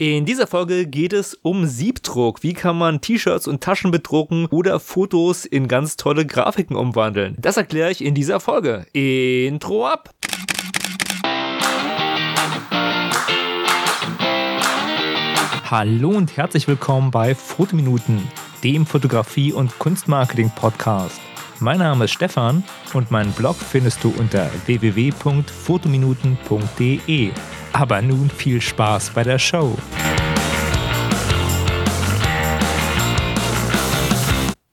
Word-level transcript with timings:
In 0.00 0.24
dieser 0.24 0.46
Folge 0.46 0.86
geht 0.86 1.12
es 1.12 1.34
um 1.34 1.66
Siebdruck. 1.66 2.42
Wie 2.42 2.54
kann 2.54 2.78
man 2.78 3.02
T-Shirts 3.02 3.46
und 3.46 3.62
Taschen 3.62 3.90
bedrucken 3.90 4.46
oder 4.46 4.80
Fotos 4.80 5.44
in 5.44 5.68
ganz 5.68 5.98
tolle 5.98 6.24
Grafiken 6.24 6.74
umwandeln? 6.74 7.36
Das 7.38 7.58
erkläre 7.58 7.90
ich 7.90 8.02
in 8.02 8.14
dieser 8.14 8.40
Folge. 8.40 8.86
Intro 8.94 9.86
ab! 9.86 10.08
Hallo 15.70 16.08
und 16.08 16.34
herzlich 16.34 16.66
willkommen 16.66 17.10
bei 17.10 17.34
Fotominuten, 17.34 18.26
dem 18.64 18.86
Fotografie- 18.86 19.52
und 19.52 19.78
Kunstmarketing-Podcast. 19.78 21.20
Mein 21.62 21.80
Name 21.80 22.06
ist 22.06 22.12
Stefan 22.12 22.64
und 22.94 23.10
meinen 23.10 23.32
Blog 23.32 23.56
findest 23.56 24.02
du 24.02 24.14
unter 24.18 24.50
www.fotominuten.de. 24.64 27.32
Aber 27.74 28.00
nun 28.00 28.30
viel 28.30 28.62
Spaß 28.62 29.10
bei 29.10 29.24
der 29.24 29.38
Show. 29.38 29.76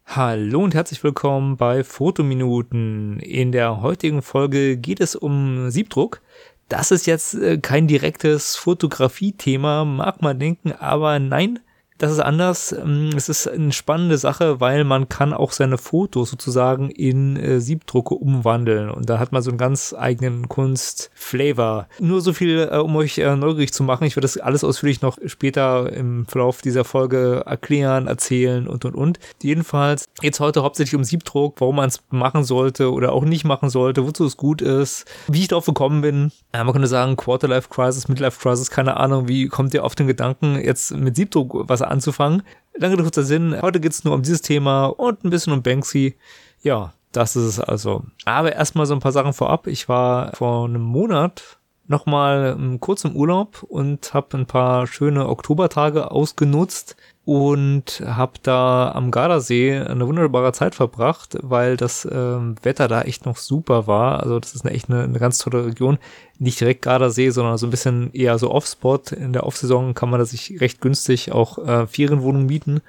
Hallo 0.06 0.64
und 0.64 0.76
herzlich 0.76 1.04
willkommen 1.04 1.58
bei 1.58 1.84
Fotominuten. 1.84 3.20
In 3.20 3.52
der 3.52 3.82
heutigen 3.82 4.22
Folge 4.22 4.78
geht 4.78 5.02
es 5.02 5.18
um 5.18 5.70
Siebdruck. 5.70 6.22
Das 6.70 6.92
ist 6.92 7.06
jetzt 7.06 7.34
äh, 7.34 7.58
kein 7.58 7.88
direktes 7.88 8.56
Fotografie-Thema, 8.56 9.84
mag 9.84 10.22
man 10.22 10.40
denken, 10.40 10.72
aber 10.72 11.20
nein, 11.20 11.60
das 11.98 12.12
ist 12.12 12.20
anders. 12.20 12.72
Ähm, 12.72 13.10
es 13.16 13.30
ist 13.30 13.48
eine 13.48 13.72
spannende 13.72 14.18
Sache, 14.18 14.60
weil 14.60 14.84
man 14.84 15.10
kann 15.10 15.34
auch 15.34 15.52
seine 15.52 15.78
Fotos 15.78 16.30
sozusagen 16.30 16.90
in 16.90 17.38
äh, 17.38 17.60
Siebdrucke 17.60 18.16
umwandeln 18.16 18.90
und 18.90 19.10
da 19.10 19.20
hat 19.20 19.32
man 19.32 19.42
so 19.42 19.50
einen 19.50 19.58
ganz 19.58 19.96
eigenen 19.98 20.48
Kunstflavor. 20.48 21.88
Nur 22.00 22.22
so 22.22 22.34
viel, 22.34 22.70
äh, 22.72 22.78
um 22.78 22.96
euch 22.96 23.18
äh, 23.18 23.36
neugierig 23.36 23.74
zu 23.74 23.84
machen. 23.84 24.06
Ich 24.06 24.16
werde 24.16 24.26
das 24.26 24.38
alles 24.38 24.64
ausführlich 24.64 25.02
noch 25.02 25.18
später 25.26 25.92
im 25.92 26.26
Verlauf 26.26 26.62
dieser 26.62 26.84
Folge 26.84 27.44
erklären, 27.46 28.08
erzählen 28.08 28.68
und 28.68 28.86
und 28.86 28.96
und. 28.96 29.20
Jedenfalls 29.42 30.06
jetzt 30.22 30.40
heute 30.40 30.64
hauptsächlich 30.64 30.96
um 30.96 31.04
Siebdruck, 31.04 31.56
warum 31.60 31.78
man 31.78 31.90
es 31.90 32.02
machen 32.10 32.44
sollte 32.44 32.92
oder 32.92 33.14
auch 33.14 33.24
nicht 33.24 33.46
machen 33.46 33.70
sollte, 33.70 34.06
wozu 34.06 34.26
es 34.26 34.38
gut 34.38 34.62
ist, 34.62 35.06
wie 35.28 35.42
ich 35.42 35.48
darauf 35.48 35.66
gekommen 35.66 36.02
bin. 36.02 36.32
Ja, 36.54 36.64
man 36.64 36.74
könnte 36.74 36.88
sagen 36.88 37.16
Quarterlife 37.16 37.70
Crisis, 37.70 38.08
Midlife 38.08 38.40
Crisis, 38.40 38.70
keine 38.70 38.98
Ahnung, 38.98 39.28
wie 39.28 39.48
kommt 39.48 39.74
ihr 39.74 39.84
auf 39.84 39.96
den 39.96 40.08
Gedanken, 40.08 40.60
jetzt 40.62 40.96
mit 40.96 41.16
Siebdruck 41.16 41.68
was 41.68 41.82
anzufangen. 41.90 42.44
Lange 42.76 42.98
kurzer 42.98 43.24
Sinn, 43.24 43.60
heute 43.62 43.80
geht's 43.80 44.04
nur 44.04 44.14
um 44.14 44.22
dieses 44.22 44.42
Thema 44.42 44.86
und 44.86 45.24
ein 45.24 45.30
bisschen 45.30 45.54
um 45.54 45.64
Banksy. 45.64 46.16
Ja, 46.62 46.94
das 47.12 47.36
ist 47.36 47.46
es 47.46 47.60
also. 47.60 48.04
Aber 48.26 48.54
erstmal 48.54 48.86
so 48.86 48.94
ein 48.94 49.00
paar 49.00 49.12
Sachen 49.12 49.34
vorab. 49.34 49.68
Ich 49.68 49.90
war 49.90 50.36
vor 50.36 50.66
einem 50.66 50.82
Monat 50.82 51.58
nochmal 51.88 52.58
kurz 52.80 53.06
im 53.06 53.16
Urlaub 53.16 53.64
und 53.64 54.14
habe 54.14 54.38
ein 54.38 54.46
paar 54.46 54.88
schöne 54.88 55.28
Oktobertage 55.28 56.12
ausgenutzt 56.12 56.96
und 57.28 58.02
habe 58.06 58.40
da 58.42 58.94
am 58.96 59.12
Gardasee 59.12 59.76
eine 59.76 60.08
wunderbare 60.08 60.54
Zeit 60.54 60.76
verbracht, 60.76 61.38
weil 61.42 61.76
das 61.76 62.08
ähm, 62.10 62.56
Wetter 62.64 62.88
da 62.88 63.02
echt 63.02 63.26
noch 63.26 63.36
super 63.36 63.86
war. 63.86 64.24
Also 64.24 64.40
das 64.40 64.56
ist 64.56 64.64
eine, 64.66 64.74
echt 64.74 64.90
eine, 64.90 65.04
eine 65.04 65.20
ganz 65.20 65.38
tolle 65.40 65.66
Region. 65.66 65.98
Nicht 66.40 66.62
direkt 66.62 66.84
Gardasee, 66.84 67.32
sondern 67.32 67.58
so 67.58 67.68
ein 67.68 67.70
bisschen 67.70 68.14
eher 68.14 68.38
so 68.40 68.50
Off-Spot. 68.50 69.02
In 69.12 69.34
der 69.34 69.46
Off-Saison 69.46 69.94
kann 69.94 70.10
man 70.10 70.22
da 70.22 70.26
sich 70.26 70.62
recht 70.62 70.80
günstig 70.80 71.34
auch 71.34 71.58
äh, 71.58 71.86
Ferienwohnungen 71.86 72.48
mieten. 72.48 72.80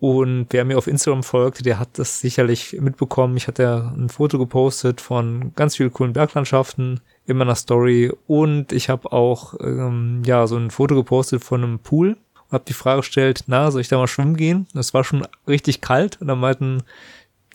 Und 0.00 0.48
wer 0.50 0.64
mir 0.64 0.76
auf 0.76 0.88
Instagram 0.88 1.22
folgt, 1.22 1.64
der 1.64 1.78
hat 1.78 1.90
das 1.96 2.18
sicherlich 2.18 2.76
mitbekommen. 2.80 3.36
Ich 3.36 3.46
hatte 3.46 3.92
ein 3.96 4.08
Foto 4.08 4.40
gepostet 4.40 5.00
von 5.00 5.52
ganz 5.54 5.76
vielen 5.76 5.92
coolen 5.92 6.12
Berglandschaften 6.12 7.02
in 7.24 7.36
meiner 7.36 7.54
Story 7.54 8.12
und 8.26 8.72
ich 8.72 8.88
habe 8.88 9.12
auch 9.12 9.54
ähm, 9.60 10.22
ja 10.26 10.48
so 10.48 10.56
ein 10.56 10.72
Foto 10.72 10.96
gepostet 10.96 11.44
von 11.44 11.62
einem 11.62 11.78
Pool 11.78 12.16
habe 12.50 12.64
die 12.66 12.72
Frage 12.72 13.00
gestellt, 13.00 13.44
na, 13.46 13.70
soll 13.70 13.80
ich 13.80 13.88
da 13.88 13.98
mal 13.98 14.06
schwimmen 14.06 14.36
gehen? 14.36 14.66
Es 14.74 14.94
war 14.94 15.04
schon 15.04 15.26
richtig 15.46 15.80
kalt 15.80 16.20
und 16.20 16.28
dann 16.28 16.40
meinten 16.40 16.82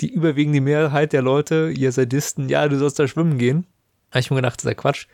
die 0.01 0.11
überwiegende 0.11 0.61
Mehrheit 0.61 1.13
der 1.13 1.21
Leute, 1.21 1.71
ihr 1.75 1.91
Sadisten, 1.91 2.49
ja, 2.49 2.67
du 2.67 2.77
sollst 2.77 2.99
da 2.99 3.07
schwimmen 3.07 3.37
gehen. 3.37 3.65
Da 4.09 4.15
habe 4.15 4.19
ich 4.21 4.29
mir 4.29 4.37
gedacht, 4.37 4.57
das 4.57 4.65
ist 4.65 4.69
ja 4.69 4.73
Quatsch. 4.73 5.07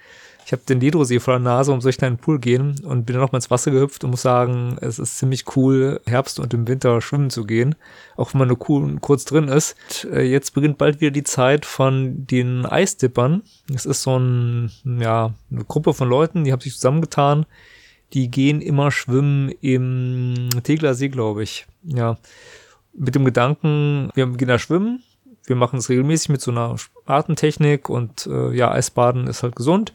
Ich 0.46 0.52
habe 0.52 0.64
den 0.68 0.80
Ledrosee 0.80 1.20
vor 1.20 1.36
der 1.36 1.40
Nase, 1.40 1.70
warum 1.70 1.82
soll 1.82 1.92
ich 1.92 1.98
da 1.98 2.08
in 2.08 2.16
den 2.16 2.20
Pool 2.20 2.40
gehen? 2.40 2.80
Und 2.84 3.06
bin 3.06 3.14
dann 3.14 3.22
noch 3.22 3.32
mal 3.32 3.38
ins 3.38 3.52
Wasser 3.52 3.72
gehüpft 3.72 4.04
und 4.04 4.12
muss 4.12 4.24
sagen, 4.24 4.78
es 4.82 5.00
ist 5.00 5.20
ziemlich 5.20 5.46
cool, 5.56 6.02
Herbst 6.08 6.40
und 6.40 6.54
im 6.54 6.68
Winter 6.68 7.00
schwimmen 7.00 7.30
zu 7.30 7.46
gehen. 7.46 7.76
Auch 8.18 8.34
wenn 8.34 8.40
man 8.40 8.48
nur 8.48 8.70
cool, 8.70 8.98
kurz 9.00 9.24
drin 9.26 9.48
ist. 9.48 9.76
Äh, 10.12 10.24
jetzt 10.24 10.54
beginnt 10.54 10.78
bald 10.78 11.00
wieder 11.00 11.12
die 11.12 11.24
Zeit 11.24 11.66
von 11.66 12.26
den 12.26 12.66
Eisdippern. 12.66 13.44
Es 13.74 13.86
ist 13.86 14.02
so 14.02 14.18
ein, 14.18 14.72
ja, 14.84 15.34
eine 15.52 15.64
Gruppe 15.64 15.94
von 15.94 16.10
Leuten, 16.10 16.44
die 16.44 16.52
haben 16.52 16.62
sich 16.62 16.74
zusammengetan, 16.74 17.46
die 18.14 18.30
gehen 18.30 18.62
immer 18.62 18.92
schwimmen 18.92 19.50
im 19.62 20.50
Teglersee, 20.64 21.10
glaube 21.10 21.44
ich. 21.44 21.66
Ja. 21.84 22.18
Mit 22.94 23.16
dem 23.16 23.26
Gedanken, 23.26 24.10
wir 24.16 24.28
gehen 24.28 24.50
da 24.50 24.60
schwimmen, 24.60 25.02
wir 25.46 25.56
machen 25.56 25.80
es 25.80 25.90
regelmäßig 25.90 26.30
mit 26.30 26.42
so 26.42 26.52
einer 26.52 26.76
Artentechnik 27.06 27.90
und 27.90 28.28
äh, 28.28 28.54
ja, 28.54 28.72
Eisbaden 28.72 29.28
ist 29.28 29.44
halt 29.44 29.56
gesund 29.56 29.94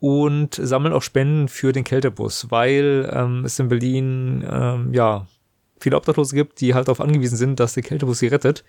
und 0.00 0.54
sammeln 0.54 0.94
auch 0.94 1.02
Spenden 1.02 1.48
für 1.48 1.72
den 1.72 1.84
Kältebus, 1.84 2.50
weil 2.50 3.08
ähm, 3.12 3.44
es 3.44 3.58
in 3.58 3.68
Berlin 3.68 4.44
ähm, 4.50 4.92
ja 4.92 5.26
viele 5.78 5.96
Obdachlose 5.96 6.34
gibt, 6.34 6.60
die 6.60 6.74
halt 6.74 6.88
darauf 6.88 7.00
angewiesen 7.00 7.36
sind, 7.36 7.60
dass 7.60 7.74
der 7.74 7.82
Kältebus 7.82 8.18
sie 8.18 8.28
rettet. 8.28 8.64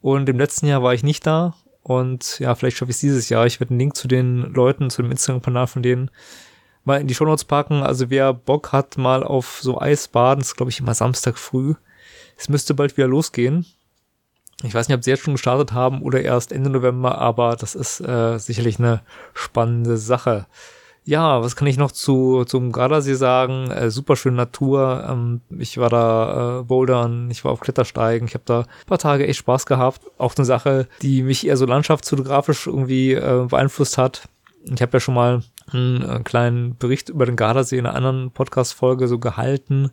Und 0.00 0.28
im 0.28 0.38
letzten 0.38 0.66
Jahr 0.66 0.82
war 0.82 0.94
ich 0.94 1.02
nicht 1.02 1.26
da 1.26 1.54
und 1.82 2.38
ja, 2.40 2.54
vielleicht 2.54 2.76
schaffe 2.76 2.90
ich 2.90 2.96
es 2.96 3.00
dieses 3.00 3.28
Jahr. 3.28 3.46
Ich 3.46 3.60
werde 3.60 3.70
einen 3.70 3.80
Link 3.80 3.96
zu 3.96 4.08
den 4.08 4.52
Leuten, 4.52 4.90
zu 4.90 5.02
dem 5.02 5.10
Instagram-Kanal 5.10 5.66
von 5.66 5.82
denen 5.82 6.10
mal 6.90 7.00
in 7.00 7.06
die 7.06 7.14
Shownotes 7.14 7.44
packen. 7.44 7.82
Also 7.82 8.10
wer 8.10 8.34
Bock 8.34 8.72
hat, 8.72 8.98
mal 8.98 9.22
auf 9.22 9.60
so 9.62 9.80
Eisbaden, 9.80 10.42
ist 10.42 10.56
glaube 10.56 10.70
ich 10.70 10.80
immer 10.80 10.94
Samstag 10.94 11.38
früh. 11.38 11.74
Es 12.36 12.48
müsste 12.48 12.74
bald 12.74 12.96
wieder 12.96 13.06
losgehen. 13.06 13.66
Ich 14.62 14.74
weiß 14.74 14.88
nicht, 14.88 14.96
ob 14.96 15.04
sie 15.04 15.10
jetzt 15.10 15.22
schon 15.22 15.34
gestartet 15.34 15.72
haben 15.72 16.02
oder 16.02 16.20
erst 16.20 16.52
Ende 16.52 16.68
November, 16.68 17.18
aber 17.18 17.56
das 17.56 17.74
ist 17.74 18.00
äh, 18.00 18.38
sicherlich 18.38 18.78
eine 18.78 19.00
spannende 19.32 19.96
Sache. 19.96 20.46
Ja, 21.04 21.42
was 21.42 21.56
kann 21.56 21.66
ich 21.66 21.78
noch 21.78 21.92
zu 21.92 22.44
zum 22.44 22.72
Gardasee 22.72 23.14
sagen? 23.14 23.70
Äh, 23.70 23.90
super 23.90 24.16
Natur. 24.30 25.06
Ähm, 25.08 25.40
ich 25.58 25.78
war 25.78 25.88
da 25.88 26.60
äh, 26.60 26.62
bouldern, 26.62 27.30
ich 27.30 27.44
war 27.44 27.52
auf 27.52 27.60
Klettersteigen. 27.60 28.28
Ich 28.28 28.34
habe 28.34 28.44
da 28.44 28.60
ein 28.60 28.86
paar 28.86 28.98
Tage 28.98 29.26
echt 29.26 29.38
Spaß 29.38 29.64
gehabt. 29.64 30.02
Auch 30.18 30.34
eine 30.36 30.44
Sache, 30.44 30.88
die 31.00 31.22
mich 31.22 31.46
eher 31.46 31.56
so 31.56 31.64
landschaftsfotografisch 31.64 32.66
irgendwie 32.66 33.14
äh, 33.14 33.46
beeinflusst 33.48 33.96
hat. 33.96 34.28
Ich 34.64 34.82
habe 34.82 34.92
ja 34.92 35.00
schon 35.00 35.14
mal 35.14 35.42
einen 35.72 36.02
äh, 36.02 36.20
kleinen 36.22 36.76
Bericht 36.76 37.08
über 37.08 37.26
den 37.26 37.36
Gardasee 37.36 37.78
in 37.78 37.86
einer 37.86 37.96
anderen 37.96 38.30
Podcast-Folge 38.30 39.08
so 39.08 39.18
gehalten. 39.18 39.90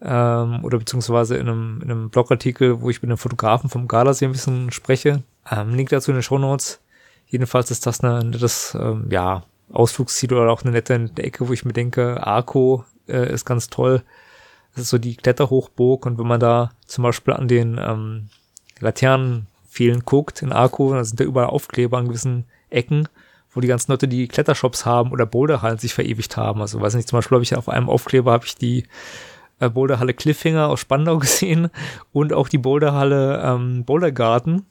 Ähm, 0.00 0.64
oder 0.64 0.78
beziehungsweise 0.78 1.36
in 1.36 1.48
einem, 1.48 1.80
in 1.82 1.90
einem 1.90 2.10
Blogartikel, 2.10 2.80
wo 2.80 2.90
ich 2.90 3.02
mit 3.02 3.10
einem 3.10 3.18
Fotografen 3.18 3.68
vom 3.68 3.88
Gardasee 3.88 4.26
ein 4.26 4.32
bisschen 4.32 4.70
spreche. 4.70 5.22
Ähm, 5.50 5.74
Link 5.74 5.88
dazu 5.88 6.10
in 6.10 6.16
den 6.16 6.22
Show 6.22 6.38
Notes. 6.38 6.80
Jedenfalls 7.26 7.70
ist 7.70 7.86
das 7.86 8.02
ein 8.02 8.30
nettes, 8.30 8.76
ähm, 8.80 9.06
ja, 9.10 9.42
Ausflugsziel 9.72 10.32
oder 10.32 10.50
auch 10.50 10.62
eine 10.62 10.72
nette 10.72 10.94
Ecke, 11.16 11.48
wo 11.48 11.52
ich 11.52 11.64
mir 11.64 11.72
denke, 11.72 12.26
Arco 12.26 12.84
äh, 13.06 13.32
ist 13.32 13.44
ganz 13.44 13.68
toll. 13.68 14.02
Das 14.74 14.84
ist 14.84 14.90
so 14.90 14.98
die 14.98 15.16
Kletterhochburg 15.16 16.06
und 16.06 16.18
wenn 16.18 16.26
man 16.26 16.40
da 16.40 16.70
zum 16.86 17.02
Beispiel 17.02 17.34
an 17.34 17.48
den 17.48 17.78
ähm, 17.78 18.28
Laternenpfählen 18.80 20.04
guckt 20.04 20.42
in 20.42 20.52
Arco, 20.52 20.94
da 20.94 21.04
sind 21.04 21.20
da 21.20 21.24
überall 21.24 21.48
Aufkleber 21.48 21.98
an 21.98 22.08
gewissen 22.08 22.44
Ecken 22.70 23.08
wo 23.50 23.60
die 23.60 23.68
ganzen 23.68 23.90
Leute, 23.90 24.08
die 24.08 24.28
Klettershops 24.28 24.84
haben 24.84 25.12
oder 25.12 25.26
Boulderhallen 25.26 25.78
sich 25.78 25.94
verewigt 25.94 26.36
haben. 26.36 26.60
Also 26.60 26.80
weiß 26.80 26.94
nicht, 26.94 27.08
zum 27.08 27.18
Beispiel 27.18 27.36
habe 27.36 27.44
ich 27.44 27.56
auf 27.56 27.68
einem 27.68 27.88
Aufkleber 27.88 28.32
habe 28.32 28.46
ich 28.46 28.56
die 28.56 28.84
äh, 29.60 29.68
Boulderhalle 29.68 30.14
Cliffhanger 30.14 30.68
aus 30.68 30.80
Spandau 30.80 31.18
gesehen 31.18 31.70
und 32.12 32.32
auch 32.32 32.48
die 32.48 32.58
Boulderhalle 32.58 33.42
ähm, 33.44 33.84
Bouldergarten 33.84 34.66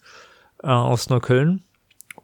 äh, 0.64 0.68
aus 0.68 1.10
Neukölln. 1.10 1.64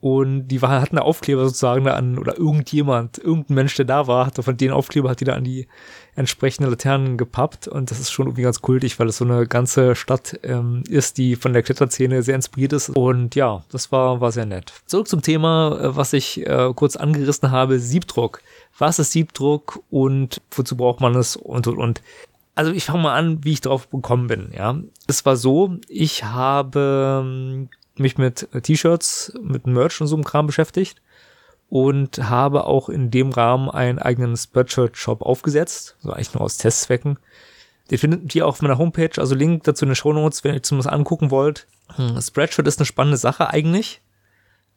Und 0.03 0.49
die 0.49 0.61
war, 0.61 0.81
hatten 0.81 0.97
eine 0.97 1.05
Aufkleber 1.05 1.45
sozusagen 1.45 1.85
da 1.85 1.93
an, 1.93 2.19
oder 2.19 2.37
irgendjemand, 2.37 3.19
irgendein 3.19 3.55
Mensch, 3.55 3.75
der 3.75 3.85
da 3.85 4.05
war, 4.05 4.25
hatte 4.25 4.43
von 4.43 4.57
den 4.57 4.71
Aufkleber, 4.71 5.09
hat 5.09 5.21
die 5.21 5.23
da 5.23 5.31
an 5.31 5.45
die 5.45 5.65
entsprechenden 6.13 6.69
Laternen 6.69 7.17
gepappt. 7.17 7.69
Und 7.69 7.89
das 7.89 8.01
ist 8.01 8.11
schon 8.11 8.27
irgendwie 8.27 8.41
ganz 8.41 8.59
kultig, 8.59 8.99
weil 8.99 9.07
es 9.07 9.15
so 9.15 9.23
eine 9.23 9.47
ganze 9.47 9.95
Stadt 9.95 10.37
ähm, 10.43 10.83
ist, 10.89 11.17
die 11.17 11.37
von 11.37 11.53
der 11.53 11.63
Kletterszene 11.63 12.21
sehr 12.21 12.35
inspiriert 12.35 12.73
ist. 12.73 12.89
Und 12.89 13.35
ja, 13.35 13.63
das 13.71 13.93
war, 13.93 14.19
war 14.19 14.33
sehr 14.33 14.45
nett. 14.45 14.73
Zurück 14.87 15.07
zum 15.07 15.21
Thema, 15.21 15.79
äh, 15.79 15.95
was 15.95 16.11
ich 16.11 16.45
äh, 16.45 16.73
kurz 16.75 16.97
angerissen 16.97 17.51
habe, 17.51 17.79
Siebdruck. 17.79 18.41
Was 18.77 18.99
ist 18.99 19.13
Siebdruck 19.13 19.79
und 19.89 20.41
wozu 20.51 20.75
braucht 20.75 20.99
man 20.99 21.15
es 21.15 21.37
und, 21.37 21.65
und, 21.65 21.77
und. 21.77 22.01
Also 22.55 22.73
ich 22.73 22.83
fange 22.83 23.03
mal 23.03 23.15
an, 23.15 23.45
wie 23.45 23.53
ich 23.53 23.61
drauf 23.61 23.89
gekommen 23.89 24.27
bin, 24.27 24.51
ja. 24.53 24.77
Es 25.07 25.25
war 25.25 25.37
so, 25.37 25.77
ich 25.87 26.25
habe 26.25 27.21
ähm, 27.23 27.69
mich 27.97 28.17
mit 28.17 28.47
T-Shirts, 28.63 29.33
mit 29.41 29.67
Merch 29.67 30.01
und 30.01 30.07
so 30.07 30.15
einem 30.15 30.23
Kram 30.23 30.47
beschäftigt 30.47 31.01
und 31.69 32.29
habe 32.29 32.65
auch 32.65 32.89
in 32.89 33.11
dem 33.11 33.31
Rahmen 33.31 33.69
einen 33.69 33.99
eigenen 33.99 34.37
Spreadshirt-Shop 34.37 35.21
aufgesetzt, 35.21 35.97
so 36.01 36.11
eigentlich 36.11 36.33
nur 36.33 36.43
aus 36.43 36.57
Testzwecken. 36.57 37.17
Den 37.89 37.97
findet 37.97 38.33
ihr 38.35 38.45
auch 38.45 38.49
auf 38.49 38.61
meiner 38.61 38.77
Homepage, 38.77 39.09
also 39.17 39.35
Link 39.35 39.63
dazu 39.63 39.85
in 39.85 39.89
den 39.89 39.95
Show 39.95 40.13
Notes, 40.13 40.43
wenn 40.43 40.53
ihr 40.53 40.63
zum 40.63 40.77
was 40.77 40.87
angucken 40.87 41.31
wollt. 41.31 41.67
Hm, 41.95 42.21
Spreadshirt 42.21 42.67
ist 42.67 42.79
eine 42.79 42.85
spannende 42.85 43.17
Sache 43.17 43.49
eigentlich. 43.49 44.01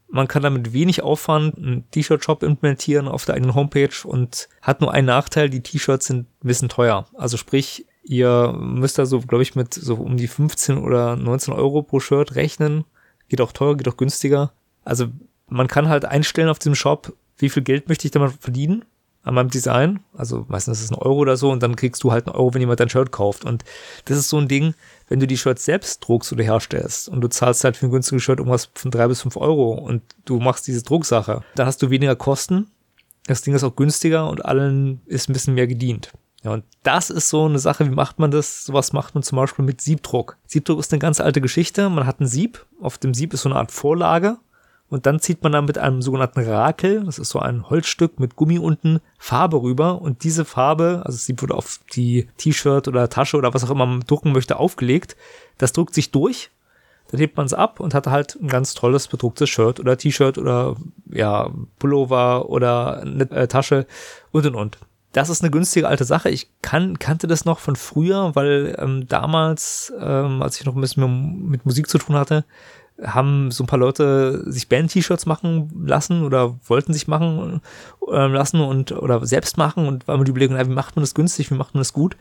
Man 0.09 0.27
kann 0.27 0.41
damit 0.41 0.73
wenig 0.73 1.03
Aufwand 1.03 1.57
einen 1.57 1.89
T-Shirt-Shop 1.91 2.41
implementieren 2.41 3.07
auf 3.07 3.25
der 3.25 3.35
eigenen 3.35 3.55
Homepage 3.55 3.89
und 4.05 4.47
hat 4.61 4.81
nur 4.81 4.93
einen 4.93 5.07
Nachteil, 5.07 5.49
die 5.49 5.61
T-Shirts 5.61 6.07
sind 6.07 6.21
ein 6.21 6.47
bisschen 6.47 6.69
teuer. 6.69 7.07
Also 7.13 7.37
sprich, 7.37 7.85
ihr 8.03 8.53
müsst 8.57 8.97
da 8.97 9.05
so, 9.05 9.19
glaube 9.19 9.43
ich, 9.43 9.55
mit 9.55 9.73
so 9.73 9.95
um 9.95 10.17
die 10.17 10.27
15 10.27 10.77
oder 10.77 11.15
19 11.15 11.53
Euro 11.53 11.83
pro 11.83 11.99
Shirt 11.99 12.35
rechnen. 12.35 12.85
Geht 13.29 13.41
auch 13.41 13.51
teurer, 13.51 13.75
geht 13.75 13.87
auch 13.87 13.97
günstiger. 13.97 14.51
Also 14.83 15.07
man 15.47 15.67
kann 15.67 15.89
halt 15.89 16.05
einstellen 16.05 16.49
auf 16.49 16.59
diesem 16.59 16.75
Shop, 16.75 17.13
wie 17.37 17.49
viel 17.49 17.63
Geld 17.63 17.87
möchte 17.89 18.07
ich 18.07 18.11
damit 18.11 18.33
verdienen 18.39 18.85
an 19.27 19.33
meinem 19.33 19.49
Design. 19.49 19.99
Also 20.15 20.45
meistens 20.47 20.79
ist 20.79 20.85
es 20.85 20.91
ein 20.91 20.97
Euro 20.97 21.17
oder 21.17 21.35
so 21.35 21.51
und 21.51 21.61
dann 21.61 21.75
kriegst 21.75 22.03
du 22.03 22.11
halt 22.11 22.27
einen 22.27 22.35
Euro, 22.35 22.53
wenn 22.53 22.61
jemand 22.61 22.79
dein 22.79 22.89
Shirt 22.89 23.11
kauft. 23.11 23.43
Und 23.43 23.65
das 24.05 24.17
ist 24.17 24.29
so 24.29 24.37
ein 24.37 24.47
Ding, 24.47 24.73
wenn 25.09 25.19
du 25.19 25.27
die 25.27 25.37
Shirts 25.37 25.65
selbst 25.65 25.99
druckst 26.07 26.31
oder 26.31 26.43
herstellst 26.43 27.09
und 27.09 27.21
du 27.21 27.27
zahlst 27.27 27.63
halt 27.63 27.75
für 27.75 27.87
ein 27.87 27.91
günstiges 27.91 28.23
Shirt 28.23 28.39
irgendwas 28.39 28.69
von 28.73 28.89
drei 28.89 29.07
bis 29.07 29.21
fünf 29.21 29.35
Euro 29.35 29.73
und 29.73 30.01
du 30.25 30.39
machst 30.39 30.67
diese 30.67 30.83
Drucksache, 30.83 31.43
dann 31.55 31.67
hast 31.67 31.81
du 31.81 31.89
weniger 31.89 32.15
Kosten. 32.15 32.67
Das 33.25 33.41
Ding 33.41 33.53
ist 33.53 33.63
auch 33.63 33.75
günstiger 33.75 34.29
und 34.29 34.45
allen 34.45 35.01
ist 35.05 35.29
ein 35.29 35.33
bisschen 35.33 35.55
mehr 35.55 35.67
gedient. 35.67 36.13
Ja, 36.47 36.53
und 36.53 36.63
das 36.83 37.09
ist 37.09 37.27
so 37.27 37.43
eine 37.43 37.59
Sache, 37.59 37.85
wie 37.85 37.93
macht 37.93 38.19
man 38.19 38.31
das? 38.31 38.63
Sowas 38.63 38.93
macht 38.93 39.13
man 39.15 39.21
zum 39.21 39.35
Beispiel 39.35 39.65
mit 39.65 39.81
Siebdruck. 39.81 40.37
Siebdruck 40.45 40.79
ist 40.79 40.93
eine 40.93 40.99
ganz 40.99 41.19
alte 41.19 41.41
Geschichte. 41.41 41.89
Man 41.89 42.05
hat 42.05 42.21
ein 42.21 42.25
Sieb, 42.25 42.65
auf 42.81 42.97
dem 42.97 43.13
Sieb 43.13 43.33
ist 43.33 43.41
so 43.41 43.49
eine 43.49 43.59
Art 43.59 43.69
Vorlage 43.69 44.37
und 44.87 45.05
dann 45.05 45.19
zieht 45.19 45.43
man 45.43 45.51
dann 45.51 45.65
mit 45.65 45.77
einem 45.77 46.01
sogenannten 46.01 46.39
Rakel, 46.39 47.03
das 47.03 47.19
ist 47.19 47.31
so 47.31 47.39
ein 47.39 47.69
Holzstück 47.69 48.21
mit 48.21 48.37
Gummi 48.37 48.59
unten, 48.59 49.01
Farbe 49.19 49.61
rüber 49.61 50.01
und 50.01 50.23
diese 50.23 50.45
Farbe, 50.45 51.01
also 51.03 51.17
sie 51.17 51.35
wurde 51.41 51.53
auf 51.53 51.81
die 51.93 52.29
T-Shirt 52.37 52.87
oder 52.87 53.09
Tasche 53.09 53.35
oder 53.35 53.53
was 53.53 53.65
auch 53.65 53.69
immer 53.69 53.85
man 53.85 53.99
drucken 54.07 54.31
möchte, 54.31 54.55
aufgelegt. 54.55 55.17
Das 55.57 55.73
druckt 55.73 55.93
sich 55.93 56.11
durch, 56.11 56.49
dann 57.11 57.19
hebt 57.19 57.35
man 57.35 57.47
es 57.47 57.53
ab 57.53 57.81
und 57.81 57.93
hat 57.93 58.07
halt 58.07 58.37
ein 58.41 58.47
ganz 58.47 58.73
tolles 58.73 59.09
bedrucktes 59.09 59.49
Shirt 59.49 59.81
oder 59.81 59.97
T-Shirt 59.97 60.37
oder 60.37 60.77
ja, 61.11 61.51
Pullover 61.77 62.47
oder 62.47 63.01
eine 63.01 63.29
äh, 63.31 63.49
Tasche 63.49 63.85
und 64.31 64.45
und 64.45 64.55
und. 64.55 64.77
Das 65.17 65.29
ist 65.29 65.41
eine 65.41 65.49
günstige 65.49 65.87
alte 65.87 66.03
Sache. 66.03 66.29
Ich 66.29 66.47
kann, 66.61 66.99
kannte 66.99 67.25
das 67.25 67.43
noch 67.43 67.57
von 67.57 67.75
früher, 67.75 68.35
weil 68.35 68.75
ähm, 68.77 69.07
damals, 69.07 69.91
ähm, 69.99 70.43
als 70.43 70.59
ich 70.59 70.65
noch 70.67 70.75
ein 70.75 70.81
bisschen 70.81 71.49
mit 71.49 71.65
Musik 71.65 71.89
zu 71.89 71.97
tun 71.97 72.15
hatte, 72.15 72.45
haben 73.03 73.49
so 73.49 73.63
ein 73.63 73.67
paar 73.67 73.79
Leute 73.79 74.43
sich 74.45 74.69
Band-T-Shirts 74.69 75.25
machen 75.25 75.71
lassen 75.87 76.23
oder 76.23 76.59
wollten 76.67 76.93
sich 76.93 77.07
machen 77.07 77.61
äh, 78.11 78.27
lassen 78.27 78.59
und 78.59 78.91
oder 78.91 79.25
selbst 79.25 79.57
machen 79.57 79.87
und 79.87 80.07
war 80.07 80.19
mir 80.19 80.23
die 80.23 80.29
Überlegung, 80.29 80.55
wie 80.55 80.71
macht 80.71 80.95
man 80.95 81.01
das 81.01 81.15
günstig, 81.15 81.49
wie 81.49 81.55
macht 81.55 81.73
man 81.73 81.81
das 81.81 81.93
gut? 81.93 82.15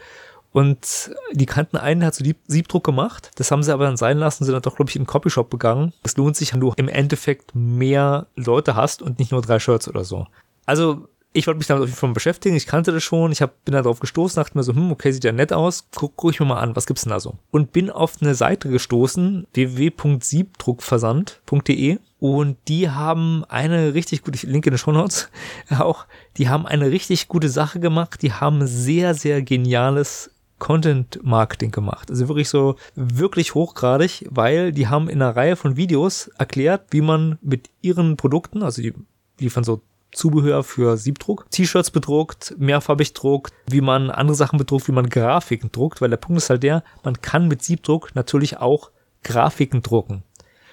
Und 0.53 1.11
die 1.35 1.45
kannten 1.45 1.77
einen, 1.77 2.01
der 2.01 2.07
hat 2.07 2.15
so 2.15 2.25
Siebdruck 2.47 2.85
gemacht. 2.85 3.31
Das 3.35 3.51
haben 3.51 3.63
sie 3.63 3.75
aber 3.75 3.85
dann 3.85 3.99
sein 3.99 4.17
lassen, 4.17 4.47
sind 4.47 4.55
dann 4.55 4.63
doch, 4.63 4.77
glaube 4.77 4.89
ich, 4.89 4.97
im 4.97 5.05
Copyshop 5.05 5.51
gegangen. 5.51 5.93
Es 6.03 6.17
lohnt 6.17 6.35
sich, 6.35 6.55
wenn 6.55 6.61
du 6.61 6.73
im 6.77 6.89
Endeffekt 6.89 7.55
mehr 7.55 8.27
Leute 8.37 8.75
hast 8.75 9.03
und 9.03 9.19
nicht 9.19 9.33
nur 9.33 9.43
drei 9.43 9.59
Shirts 9.59 9.87
oder 9.87 10.03
so. 10.03 10.29
Also 10.65 11.09
ich 11.37 11.47
wollte 11.47 11.59
mich 11.59 11.67
damit 11.67 11.83
auf 11.83 11.89
jeden 11.89 11.99
Fall 11.99 12.13
beschäftigen. 12.13 12.57
Ich 12.57 12.67
kannte 12.67 12.93
das 12.93 13.03
schon. 13.03 13.31
Ich 13.31 13.43
hab, 13.43 13.63
bin 13.65 13.73
da 13.73 13.83
drauf 13.83 14.01
gestoßen, 14.01 14.43
dachte 14.43 14.57
mir 14.57 14.65
so, 14.65 14.75
hm, 14.75 14.91
okay, 14.91 15.13
sieht 15.13 15.25
ja 15.25 15.33
nett 15.33 15.53
aus. 15.53 15.87
Guck, 15.95 16.17
guck 16.17 16.33
ich 16.33 16.41
mir 16.41 16.47
mal 16.47 16.61
an, 16.61 16.75
was 16.75 16.87
gibt's 16.87 17.03
denn 17.03 17.11
da 17.11 17.21
so? 17.21 17.35
Und 17.51 17.73
bin 17.73 17.91
auf 17.91 18.15
eine 18.21 18.35
Seite 18.35 18.71
gestoßen, 18.71 19.47
www.siebdruckversand.de 19.53 21.99
und 22.19 22.57
die 22.69 22.89
haben 22.89 23.45
eine 23.49 23.93
richtig 23.93 24.23
gute, 24.23 24.37
ich 24.37 24.45
linke 24.45 24.71
in 24.71 24.75
den 24.75 24.79
Show 24.79 24.93
Notes 24.93 25.29
auch, 25.79 26.07
die 26.39 26.49
haben 26.49 26.65
eine 26.67 26.91
richtig 26.91 27.29
gute 27.29 27.51
Sache 27.51 27.81
gemacht. 27.81 28.23
Die 28.23 28.33
haben 28.33 28.67
sehr, 28.67 29.13
sehr 29.15 29.43
geniales 29.43 30.31
Content 30.59 31.21
Marketing 31.23 31.71
gemacht. 31.71 32.11
Also 32.11 32.29
wirklich 32.29 32.49
so, 32.49 32.77
wirklich 32.95 33.55
hochgradig, 33.55 34.27
weil 34.31 34.73
die 34.73 34.89
haben 34.89 35.11
in 35.11 35.21
einer 35.21 35.37
Reihe 35.37 35.57
von 35.57 35.77
Videos 35.77 36.29
erklärt, 36.39 36.87
wie 36.91 37.03
man 37.03 37.39
mit 37.43 37.69
ihren 37.83 38.17
Produkten, 38.17 38.63
also 38.63 38.81
die 38.81 38.95
liefern 39.39 39.65
so 39.65 39.83
Zubehör 40.13 40.63
für 40.63 40.97
Siebdruck, 40.97 41.47
T-Shirts 41.51 41.91
bedruckt, 41.91 42.55
mehrfarbig 42.59 43.13
druckt, 43.13 43.53
wie 43.69 43.81
man 43.81 44.11
andere 44.11 44.35
Sachen 44.35 44.59
bedruckt, 44.59 44.89
wie 44.89 44.93
man 44.93 45.09
Grafiken 45.09 45.71
druckt, 45.73 46.01
weil 46.01 46.11
der 46.11 46.17
Punkt 46.17 46.41
ist 46.41 46.51
halt 46.51 46.63
der, 46.63 46.83
man 47.05 47.21
kann 47.21 47.49
mit 47.49 47.63
Siebdruck 47.63 48.15
natürlich 48.15 48.59
auch 48.59 48.91
Grafiken 49.23 49.83
drucken. 49.83 50.23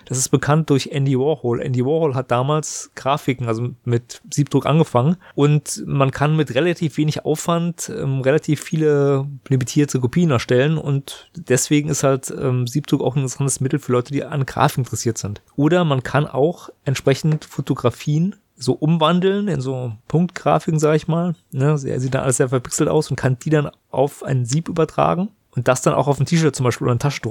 Das 0.05 0.17
ist 0.17 0.29
bekannt 0.29 0.69
durch 0.69 0.87
Andy 0.87 1.17
Warhol. 1.17 1.61
Andy 1.61 1.85
Warhol 1.85 2.15
hat 2.15 2.31
damals 2.31 2.91
Grafiken, 2.95 3.47
also 3.47 3.69
mit 3.85 4.21
Siebdruck 4.29 4.65
angefangen 4.65 5.17
und 5.35 5.83
man 5.85 6.11
kann 6.11 6.35
mit 6.35 6.53
relativ 6.55 6.97
wenig 6.97 7.25
Aufwand 7.25 7.89
ähm, 7.95 8.21
relativ 8.21 8.61
viele 8.61 9.27
limitierte 9.47 9.99
Kopien 9.99 10.31
erstellen 10.31 10.77
und 10.77 11.29
deswegen 11.35 11.89
ist 11.89 12.03
halt 12.03 12.33
ähm, 12.37 12.67
Siebdruck 12.67 13.01
auch 13.01 13.15
ein 13.15 13.19
interessantes 13.19 13.61
Mittel 13.61 13.79
für 13.79 13.93
Leute, 13.93 14.11
die 14.11 14.23
an 14.23 14.45
Grafik 14.45 14.79
interessiert 14.79 15.17
sind. 15.17 15.41
Oder 15.55 15.85
man 15.85 16.03
kann 16.03 16.27
auch 16.27 16.69
entsprechend 16.83 17.45
Fotografien 17.45 18.35
so 18.55 18.73
umwandeln 18.73 19.47
in 19.47 19.61
so 19.61 19.93
Punktgrafiken, 20.07 20.79
sag 20.79 20.95
ich 20.95 21.07
mal. 21.07 21.35
Ne? 21.51 21.79
Er 21.85 21.99
sieht 21.99 22.13
dann 22.13 22.23
alles 22.23 22.37
sehr 22.37 22.49
verpixelt 22.49 22.89
aus 22.89 23.09
und 23.09 23.15
kann 23.15 23.37
die 23.39 23.49
dann 23.49 23.71
auf 23.89 24.23
ein 24.23 24.45
Sieb 24.45 24.69
übertragen 24.69 25.29
und 25.51 25.67
das 25.67 25.81
dann 25.81 25.93
auch 25.93 26.07
auf 26.07 26.19
ein 26.19 26.25
T-Shirt 26.25 26.55
zum 26.55 26.63
Beispiel 26.63 26.85
oder 26.85 26.91
eine 26.91 26.99
Tasche. 26.99 27.21